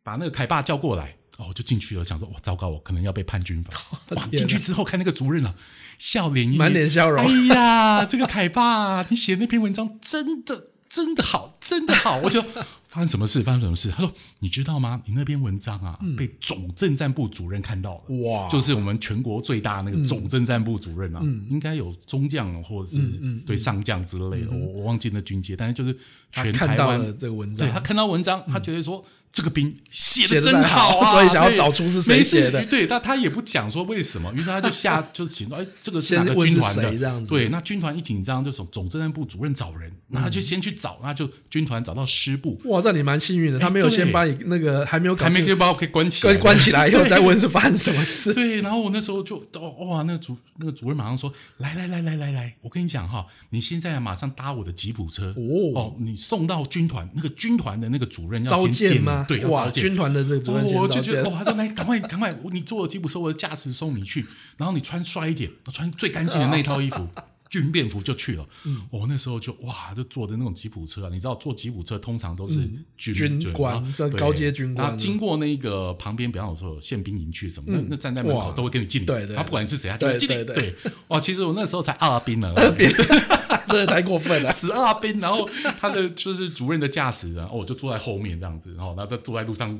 [0.03, 1.15] 把那个凯爸叫过来。
[1.41, 3.71] 哦，我就进去了，想说哇，糟糕，我可能要被判军法。
[4.15, 5.55] 哇，进去之后看那个主任啊，
[5.97, 12.19] 笑脸满脸笑容哎呀，这个凯爸，你写的那篇文章真的真的好，真的好。
[12.19, 13.41] 我就发生什么事？
[13.41, 13.89] 发生什么事？
[13.89, 15.01] 他说：“你知道吗？
[15.05, 18.01] 你那篇文章啊，被总政战部主任看到了。
[18.09, 23.01] 嗯哇就是我们全国最大那个总政战部主任啊，应该有中将或者是
[23.45, 25.99] 对上将之类的，我我忘记那军阶，但是就是嗯
[26.31, 29.03] 他全看到台湾了这个文章，对他看到文章，他觉得说。
[29.33, 32.65] 这个兵写的真好啊， 所以想要找出是谁写的。
[32.65, 36.97] 对，但他也不讲说为什么，于是他就下 就是请说，哎，这个是哪个军团的？
[36.97, 37.29] 这样子。
[37.31, 48.33] 对，那军团一紧张，就总总政战部主任找人，那他就先去找，那就军团找到师部，哇，这你蛮幸运的，他没有先把你那个还没有还没清可以把我给关起来，关 关起来以后再问是发生什么事。
[48.33, 55.33] 对，然后我那时候就哦哇，那个主那个主任马上说：“来来来来来来，我跟你讲哈，你现在马上搭我的吉普车。
[55.37, 55.71] 哦。
[55.73, 58.95] 哦，你送到军团那个军团的那个主任要召先见你。
[58.95, 59.25] 见吗？
[59.27, 64.25] 对，要哇，召见军团的这个主任先召见我就觉得，哇，他说来，赶快赶快，你坐我吉普车，我的驾驶送你去，
[64.57, 67.07] 然后你穿帅一点，穿最干净的那一套衣服。
[67.51, 72.61] 军便服就去了，嗯我、那时候就哇，就坐的那种吉普车啊，你知道坐吉普车通常都是
[72.95, 80.73] 军、对官然后对这高阶军官然后经过那个旁边，比方说有宪兵营区什么，的那站在门口哇都会跟你敬礼，对对他不管你是谁，他就对会敬礼，对对
[81.09, 82.53] 哇，其实我那时候才二兵了，
[83.69, 84.51] 真的太过分了。
[84.53, 85.47] 十二兵，然后
[85.79, 89.79] 他的就是主任的驾驶人，哦，我就坐在后面这样子，然后然后他坐在路上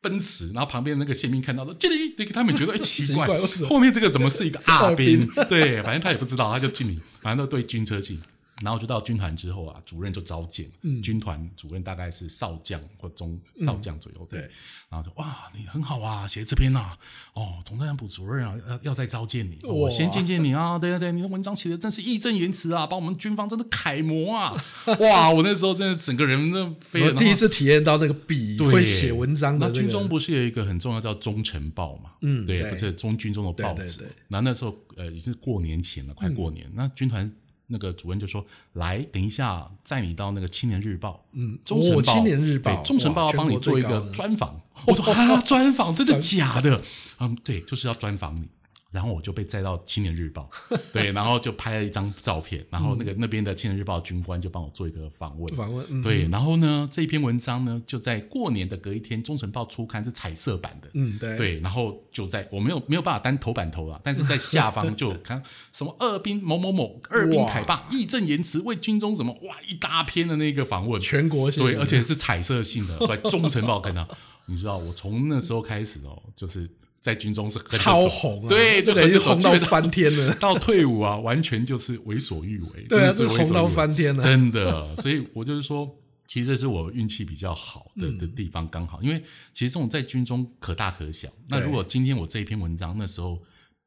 [0.00, 3.26] 奔驰，然后旁边那个宪兵看到说敬礼，那个他们觉得哎奇怪
[3.68, 5.26] 后面这个怎么是一个二兵？
[5.48, 8.20] 对，反正他也不知道，他就敬礼，反正都对军车敬。
[8.62, 14.50] 然后就到军团之后啊，主任就召见，嗯军团主任大概是少将或中少将左右，对对。
[14.88, 16.92] 然后就哇，你很好啊，写这篇呐、
[17.32, 24.54] 哦，总政部主任啊，要要再召见你，哦我哇先见见你啊，对对对，你的文章写的真是义正言辞啊，把我们军方真的楷模啊，
[25.00, 32.10] 哇，我那时候真的整个人都飞了，我第一次体验到这个笔对会写文章的那这个，军中不是有一个很重要叫中晨报嘛？
[32.20, 34.16] 嗯对不是中军中的报纸对对对。
[34.28, 37.32] 然后那时候呃也是过年前了，快过年，那军团
[37.66, 38.44] 那个主任就说
[38.74, 44.60] ：“来，等一下载你到那个青年日报，嗯，中晨报，哦青年日报对，中晨报要帮你做一个专访。
[44.86, 46.82] ”我说：“啊，专访真的假的？”
[47.20, 48.48] 嗯，对，就是要专访你。
[48.92, 50.48] 然后我就被载到青年日报，
[50.92, 71.42] 对，然后就拍了一张照片，然后那个那边的青年日报军官就帮我做一个访问，访问，嗯对，然后呢，这篇文章呢，就在过年的隔一天，《中晨报》初刊是彩色版的，嗯，对，对，然后就在我没有没有办法单头版头了，但是在下方就看 什么二兵某某某二兵凯霸义正言辞为军中什么哇一大篇的那个访问，全国。
[71.52, 74.08] 性对，而且是彩色性的，在《中晨报》看到，
[74.46, 76.66] 你知道我从那时候开始哦，就是
[77.02, 80.32] 在军中是很超红啊，对，就跟着已经红到翻天了。
[80.38, 82.84] 到退伍啊，完全就是为所欲为。
[82.88, 84.94] 对啊是红到翻天了真的。
[84.96, 85.84] 所以我就是说，
[86.28, 89.20] 其实这是我运气比较好的、嗯的地方，刚好，因为
[89.52, 91.28] 其实这种在军中可大可小。
[91.48, 93.36] 那如果今天我这一篇文章那时候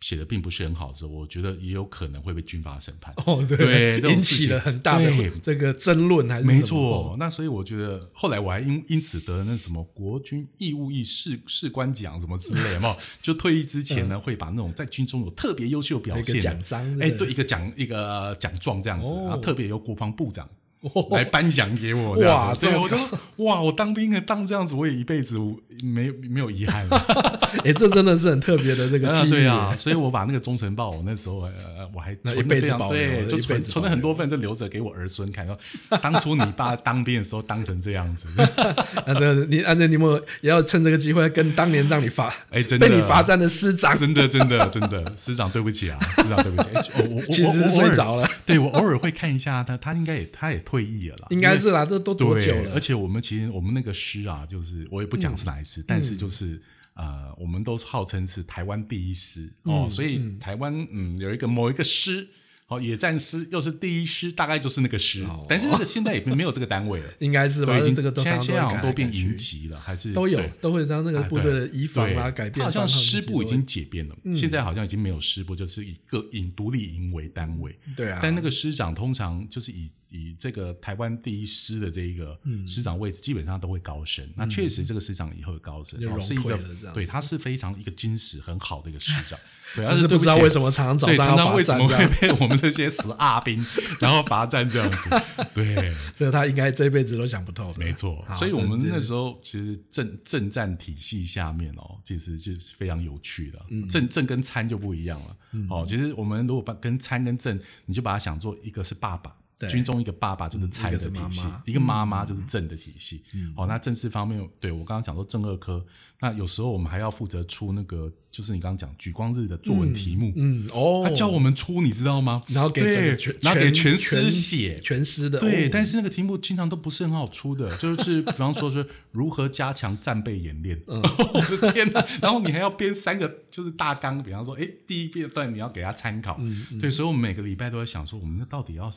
[0.01, 3.13] 写的并不是很好的时候，我觉得也有可能会被军法审判。
[3.25, 12.95] 哦，对对，引起了很大的这个争论，还是没错，，那所以我觉得后来我还因因此得了那什么国军义务役士士官奖什么之类，有没有？
[13.21, 20.47] 就退役之前呢，会把那种在军中有特别优秀表有一个现奖章哎，对对，一个奖一个奖状这样子，哦然后特别由国防部长。
[20.93, 25.39] 哦来颁奖给我，哇对，这我就说哇，我当兵的当这样子，我也一辈子
[25.83, 26.87] 没没有遗憾。
[26.87, 27.39] 了。
[27.63, 31.51] 哎，这真的是很特别的这个 啊机遇，对啊，所以我把那个《忠诚报》，我那时候呃，
[31.93, 35.45] 我还一辈子保留对，就存存了很多份，就留着给我儿孙看。
[35.45, 35.57] 说
[36.01, 38.27] 当初你爸当兵的时候当成这样子，
[39.07, 42.87] 那这个你按照你们也要趁这个机会跟当年让你罚哎，真的。
[42.87, 46.69] 被你罚站的师长，真的真的真的，师长对不起啊，师长对不起。
[46.75, 52.73] 哎我我我其实是睡着了，对我偶尔会看一下他，他应该也他也退役了啦，应该是啦，这都多久，了？
[52.73, 52.79] 而？
[52.79, 56.61] 且我们其实我们那个师啊，就是我也不讲是哪一师，但是就是
[56.95, 62.27] 呃，我们都号称是台湾第一师哦，所以台湾嗯有一个某一个师。
[62.67, 67.77] 哦，野战师又是第一师，大概就是那个师，但是这个现在也没有这个单位了， 应该是吧？
[67.77, 71.77] 对，已经这个都现在现在好像都变营级了，还是都有都会让那个部队的对。
[71.77, 74.33] 移防啊对改变好，像师部已经解编了，嗯。
[74.33, 77.77] 现在好像已经没有师部，就是以各以独立营为单位。
[77.95, 84.27] 对啊，但那个师长通常就是以以这个台湾第一师的这一个嗯师长位置，基本上都会高升。
[84.35, 86.59] 那确实，这个师长以后会高升是一个
[86.93, 89.39] 对，他是非常一个金石很好的一个师长。
[89.75, 93.57] 对，但是不知道为什么常常早对，常上要罚常为什么会被我们这些死阿兵
[93.99, 95.09] 然后罚站这样子？
[95.55, 97.79] 对， 这他应该这辈子都想不透的。
[97.79, 103.59] 没错，所以我们那时候其实政政战体系下面哦，其实就是非常有趣的。
[103.69, 105.35] 嗯政政跟参就不一样了。
[105.69, 109.35] 哦，其实我们如果把跟参跟政，你就把它想做一个是爸爸，对
[109.69, 113.23] 军中一个爸爸就是蔡的体系一个妈妈就是正的体系。
[113.55, 115.85] 哦，那正式方面，对我刚刚讲说正二科，
[116.19, 122.43] 那有时候我们还要负责出那个，就是你刚刚讲举光日的作文题目，嗯哦，他教我们出，你知道吗？
[122.47, 122.81] 然后给
[123.15, 124.79] 全，然后给全全诗写。
[124.81, 130.79] 全诗的，对，哦但是那个题目经常都不是很好出的，就是比方说是如何加强战备演练。
[130.87, 131.01] 嗯
[131.33, 132.05] 我的天哪！
[132.21, 136.37] 然后你还要编三个就是大纲，比方说，哎，第一遍段你要给他参考。
[136.39, 138.91] 嗯对，所以我们每个礼拜都在想说，我们到底要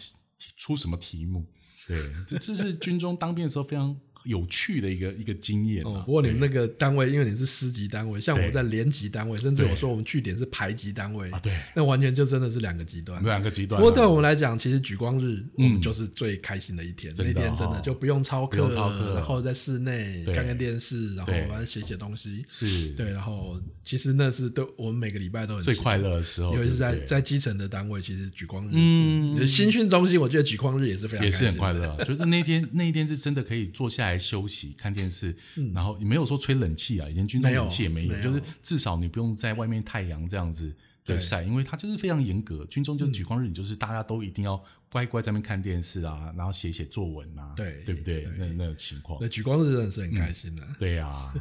[0.56, 1.46] 出什么题目？
[1.86, 5.90] 对，这这是军中当兵的时候非常有趣的一个一个经验啊。
[5.90, 13.22] 哦，不过你们那个单位，因为你是师级单位，像我在连级单位，甚至我说我们据点是排级单位啊，对，那完全就真的是两个极端。
[13.22, 13.80] 两个极端啊。
[13.80, 18.68] 不过对我们来讲，其实举光日我们嗯就是最开心的一天，那天真的哦就不用操课
[19.14, 21.46] 然后在室内看看电视，然后对。
[21.48, 22.44] 反正写写东西。
[22.48, 22.88] 是。
[22.90, 29.46] 对，然后其实那是对我们每个礼拜都很最快乐的时候，尤其是在在基层的单位，其实举光日嗯。
[29.46, 35.36] 新训中心，我觉得举光日也是非常也是很快乐啊，就是那天那一天是真的可以坐下来休息看电视，
[35.74, 48.22] 然后也没有说吹冷气啊，以前军中冷气也没有，没有就是至少你不用在外面太阳这样子的晒，因为它就是非常严格，军中嗯就是举光日，你就是大家都一定要乖乖在那边看电视啊，然后写写作文啊，对对不对？
[48.22, 50.66] 对那那种情况那，举光日真的是很开心的。
[50.78, 51.34] 对呀、啊。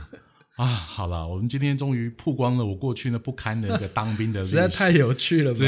[0.66, 5.60] 好了，我们今天终于曝光了我过去那不堪的一个当兵的 实在太有趣了吧？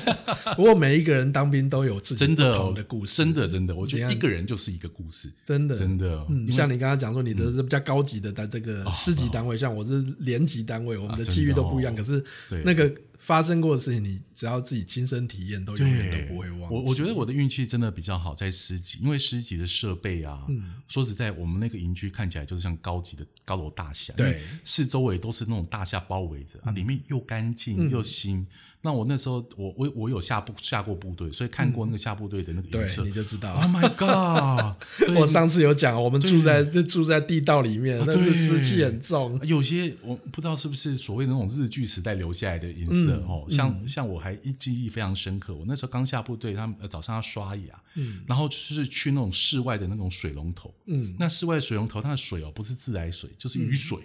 [0.56, 5.76] 不过每一个人当兵都有自己不真的同的故事，真的真的，我觉得一个人就是一个故事，真的。
[5.76, 11.94] 真的，嗯，像你刚刚讲说，你的是比较高级的，在这个师级单位，像我是连级单位，我们的机遇都不一样。
[11.94, 12.24] 可是
[12.64, 12.90] 那个
[13.20, 16.72] 发生过的事情，你只要自己亲身体验，都永远都不会忘。
[16.72, 28.46] 我我觉得我的运气真的比较好，在十级，因为十级的设备啊，嗯说实在，我们那个营区看起来就是像高级的高楼大厦，对四周围都是那种大厦包围着、啊，里面又干净又新。
[28.82, 33.04] 那我那时候，我我我有下部下过部队，所以看过那个下部队的那个对营舍。
[33.04, 33.64] 你就知道 Oh。
[33.66, 34.74] my god！
[35.16, 39.38] 我上次有讲，我们住在这住在地道里面，但是湿气很重。
[39.44, 53.98] 有些我不知道是不是所谓的那种日剧时代留下来的颜色、嗯哦，像、像我还一记忆非常深刻，我那时候刚下部队，他们、呃、早上要刷牙，嗯然后就是去那种室外的那种水龙头，嗯那室外的水龙头它的水哦不是自来水就是雨水，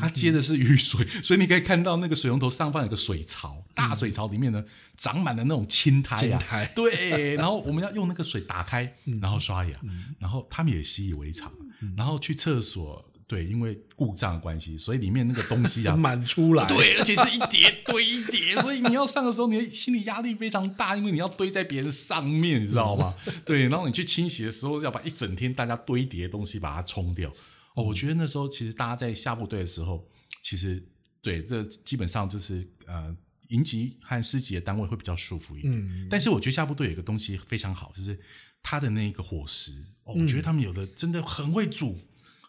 [0.00, 4.62] 它接的是雨水，所以你可以看到那个水龙头上方有个水槽，大水槽里面呢
[4.96, 9.78] 长满了那种青苔啊，青苔对，然后我们要用那个水打开，嗯然后刷牙，
[10.18, 11.52] 然后他们也习以为常，
[11.96, 15.94] 然后去厕所，对，因为故障的关系，所以里面那个东西啊。
[15.96, 16.66] 满出来。
[16.66, 23.14] 对，而且是一叠堆一叠，所以你要上的时候，你的心理压力非常大，因为你要堆在别人上面，你知道吗？
[23.44, 27.30] 对，然后你去清洗的时候，要把一整天大家堆叠的东西把它冲掉。
[27.74, 30.04] 哦，我觉得那时候其实大家在下部队的时候，
[30.42, 30.82] 其实
[31.22, 33.14] 对这基本上就是呃，
[33.48, 35.72] 营级和师级的单位会比较舒服一点。
[35.74, 38.18] 嗯，但是我觉得下部队有一个东西非常好，就是
[38.62, 39.72] 它的那个伙食，
[40.04, 41.98] 哦，我觉得他们有的真的很会煮，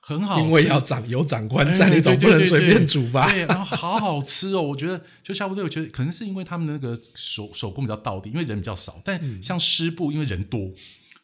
[0.02, 3.30] 很好吃，因为要长有长官哎在，你总不能随便煮吧？
[3.30, 9.02] 对，然后好好吃哦，我觉得就下部队，我觉得可能是因为他们那个手手工比较到底，因为人比较少。
[9.06, 10.72] 但嗯像师部，因为人多，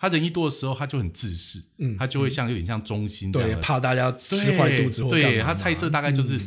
[0.07, 6.39] 他人一多的时候，他就很自私，嗯他就会像有点像中心这样对，怕大家对吃坏肚子对，他菜色大概就是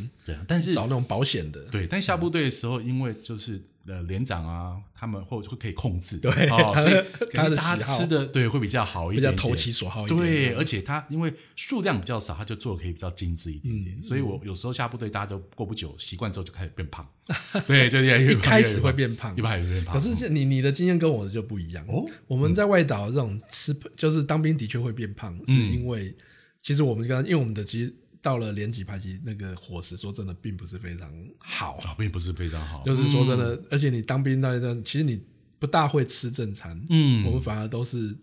[0.47, 1.61] 但是找那种保险的。
[1.65, 10.19] 对，但下部队的时候，因为就是呃连长啊，他们会会可以控制，对哦，所以他的喜好吃的对会比较好一点点，比较投其所好一点。
[10.19, 14.01] 对，而且他因为数量比较少，他就做的可以比较精致一点嗯点。
[14.01, 17.07] 所以我有时候下部队，大家都过不久习惯之后就开始变胖，
[17.65, 19.93] 对，就越来越 一开始会，变胖一，般还是变胖。
[19.93, 22.05] 可是你你的经验跟我的就不一样哦。
[22.27, 26.15] 我们在外岛这种吃，就是当兵的确会变胖，是嗯因为
[26.61, 35.21] 其实我们刚因为我们的其实到了连级排级那个伙食，说真的并不是非常好，啊，并不是非常好，就是说真的，而且你当兵那一段，其实你
[35.57, 38.15] 不大会吃正餐，嗯，我们反而都是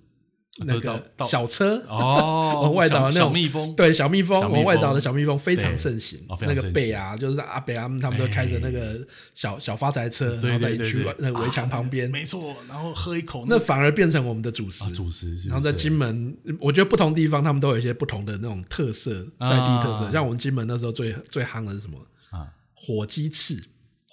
[0.65, 8.99] 那个小车哦， 往外岛的那种小蜜蜂，对小蜜蜂，小蜜我们外岛的小蜜蜂非常盛行那个贝啊，就是阿北他们他们都开着那个
[9.35, 14.85] 小小发财车，然后在去那个围墙旁边，没错，然后喝一口那反而变成我们的主食。
[14.85, 14.91] 啊。
[14.95, 20.05] 主食是，然后在金门，我觉得不同地方他们都有一些不同的那种特色，在地特色。
[20.07, 21.99] 啊像我们金门那时候最最夯的是什么？
[22.31, 23.63] 啊，火鸡翅，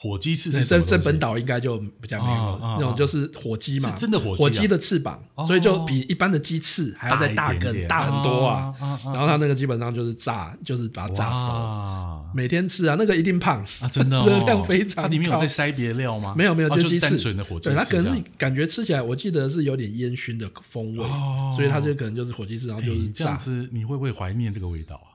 [0.03, 0.91] 火鸡翅对是什么东西？
[0.91, 4.37] 在在本岛应该就比较没有啊啊那种，就是火鸡嘛，是真的火鸡啊？
[4.37, 5.45] 火鸡的翅膀，哦。
[5.45, 8.69] 所以就比一般的鸡翅还要再大根大很多啊。
[9.05, 13.61] 然后它那个基本上就是炸，就是把它炸熟，每天吃啊，那个一定胖。
[13.79, 14.25] 啊，真的哦。
[14.27, 15.39] 热 量非常它里面有高。
[15.39, 16.35] 在塞别料吗？
[16.37, 21.53] 没有没有，哦就的火鸡翅，对，它可能是感觉吃起来，我记得是有点烟熏的风味，哦。
[21.55, 23.37] 所以它就可能就是火鸡翅，然后就是炸哎这样。
[23.37, 25.12] 子，你会不会怀念这个味道啊？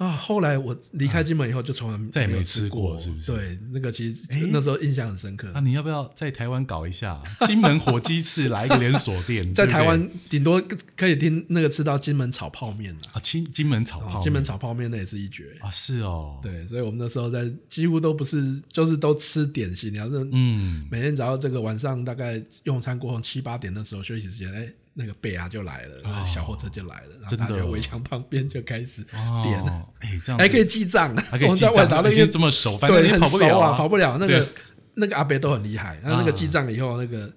[0.00, 5.60] 啊，后来我离开金门以后，就从来再也没吃过过，是不是对，那个其实那时候印象很深刻那、。
[5.60, 7.14] 你要不要在台湾搞一下
[7.46, 9.52] 金门火鸡翅，来一个连锁店？
[9.52, 10.58] 在台湾顶多
[10.96, 15.54] 可以听那个吃到金门炒泡面了，啊，金金门炒泡面金门炒泡面那也是一绝。
[15.60, 19.92] 啊，是哦，，对，所以我们那时候在几乎都不是，就是都吃点心。
[19.92, 24.66] 你要是嗯，每天早上这个晚上大概用餐过后七八点的时候休息时间，哎，
[25.00, 29.02] 那个贝啊就来了，那个小货车就来了，然后真的大家围墙旁边就开始
[29.42, 34.18] 点，哦，哎，这样还可以记账，还可以我们在记账而且外岛那边这么熟，反正对，你很熟啊，跑不了啊。
[34.18, 34.18] 跑不了。
[34.18, 34.48] 那个
[34.94, 37.32] 那个阿伯都很厉害，他那个啊记账以后，那个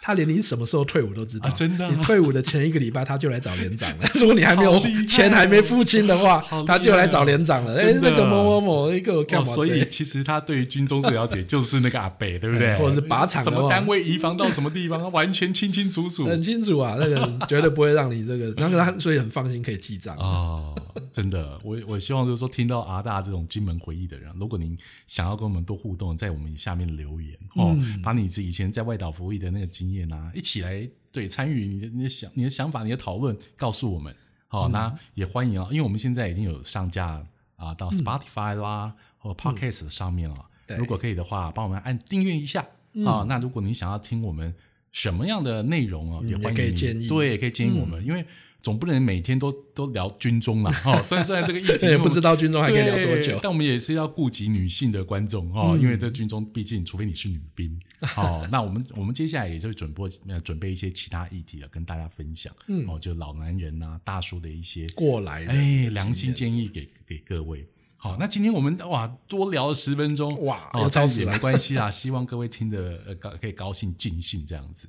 [0.00, 4.04] 他连你什么时候退伍都知道，啊真的啊你退伍的前一个礼拜他就来找连长了。
[4.14, 7.74] 如果你还没有钱还没付清的话他就来找连长了。
[7.80, 9.52] 哎，那个某某某一个我干哦，嘛？
[9.52, 12.68] 所以其实他对于军中最了解就是那个阿北，对不对？
[12.68, 16.24] 哎或者是靶场什么单位移防到什么地方，他完全清清楚楚。
[16.30, 20.16] 很清楚啊，那个绝对不会让你这个，然后他所以很放心可以记账。
[20.16, 20.74] 哦，
[21.12, 34.14] 真的，我我希望就是说，听到阿大这种金门回忆的人，如果您想要跟我们多互动，在我们下面留言哦，嗯把你以前在外岛服役的那个经验啊，一起来对参与你的你的想你的想法、你的讨论，告诉我们。
[34.46, 34.72] 好、嗯。
[34.72, 37.24] 那也欢迎啊，因为我们现在已经有上架
[37.56, 40.36] 啊到 Spotify 啦、或 Podcast 上面了。
[40.76, 42.60] 如果可以的话，帮我们按订阅一下。
[43.06, 43.24] 啊。
[43.28, 44.54] 那如果你想要听我们
[44.92, 47.08] 什么样的内容哦，嗯也也欢迎你可以建议。
[47.08, 48.24] 对，可以建议我们，因为
[48.60, 50.70] 总不能每天都都聊军中啦。
[50.82, 51.00] 哈。
[51.02, 53.38] 虽然虽然这个议题 也不知道军中还可以聊多久。
[53.42, 57.78] 但我们也是要顾及女性的观众哦，嗯因为在军中，毕竟除非你是女兵，
[58.16, 67.66] 哦，那我们我们接下来也就准备呃准备一些其他议题了，跟大家分享，嗯哦，就老男人呐、大叔的一些过来人哎良心建议给给各位。
[68.00, 74.88] 好，那今天我们哇多聊了十分钟，哇哦，又超时了但是也没关系啦，希望各位听的呃高可以高兴尽兴这样子。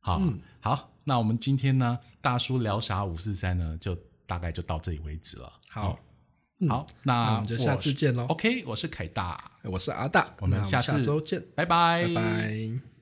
[0.00, 0.40] 好，嗯。
[0.60, 3.96] 好，那我们今天呢，大叔聊啥五四三呢，就
[4.26, 5.52] 大概就到这里为止了。
[5.70, 5.92] 好。
[5.92, 5.98] 哦，
[6.68, 8.26] 好，那那我们就下次见喽。
[8.26, 12.99] OK，我是凯大，我是阿大，我们下次周见，拜拜，拜拜。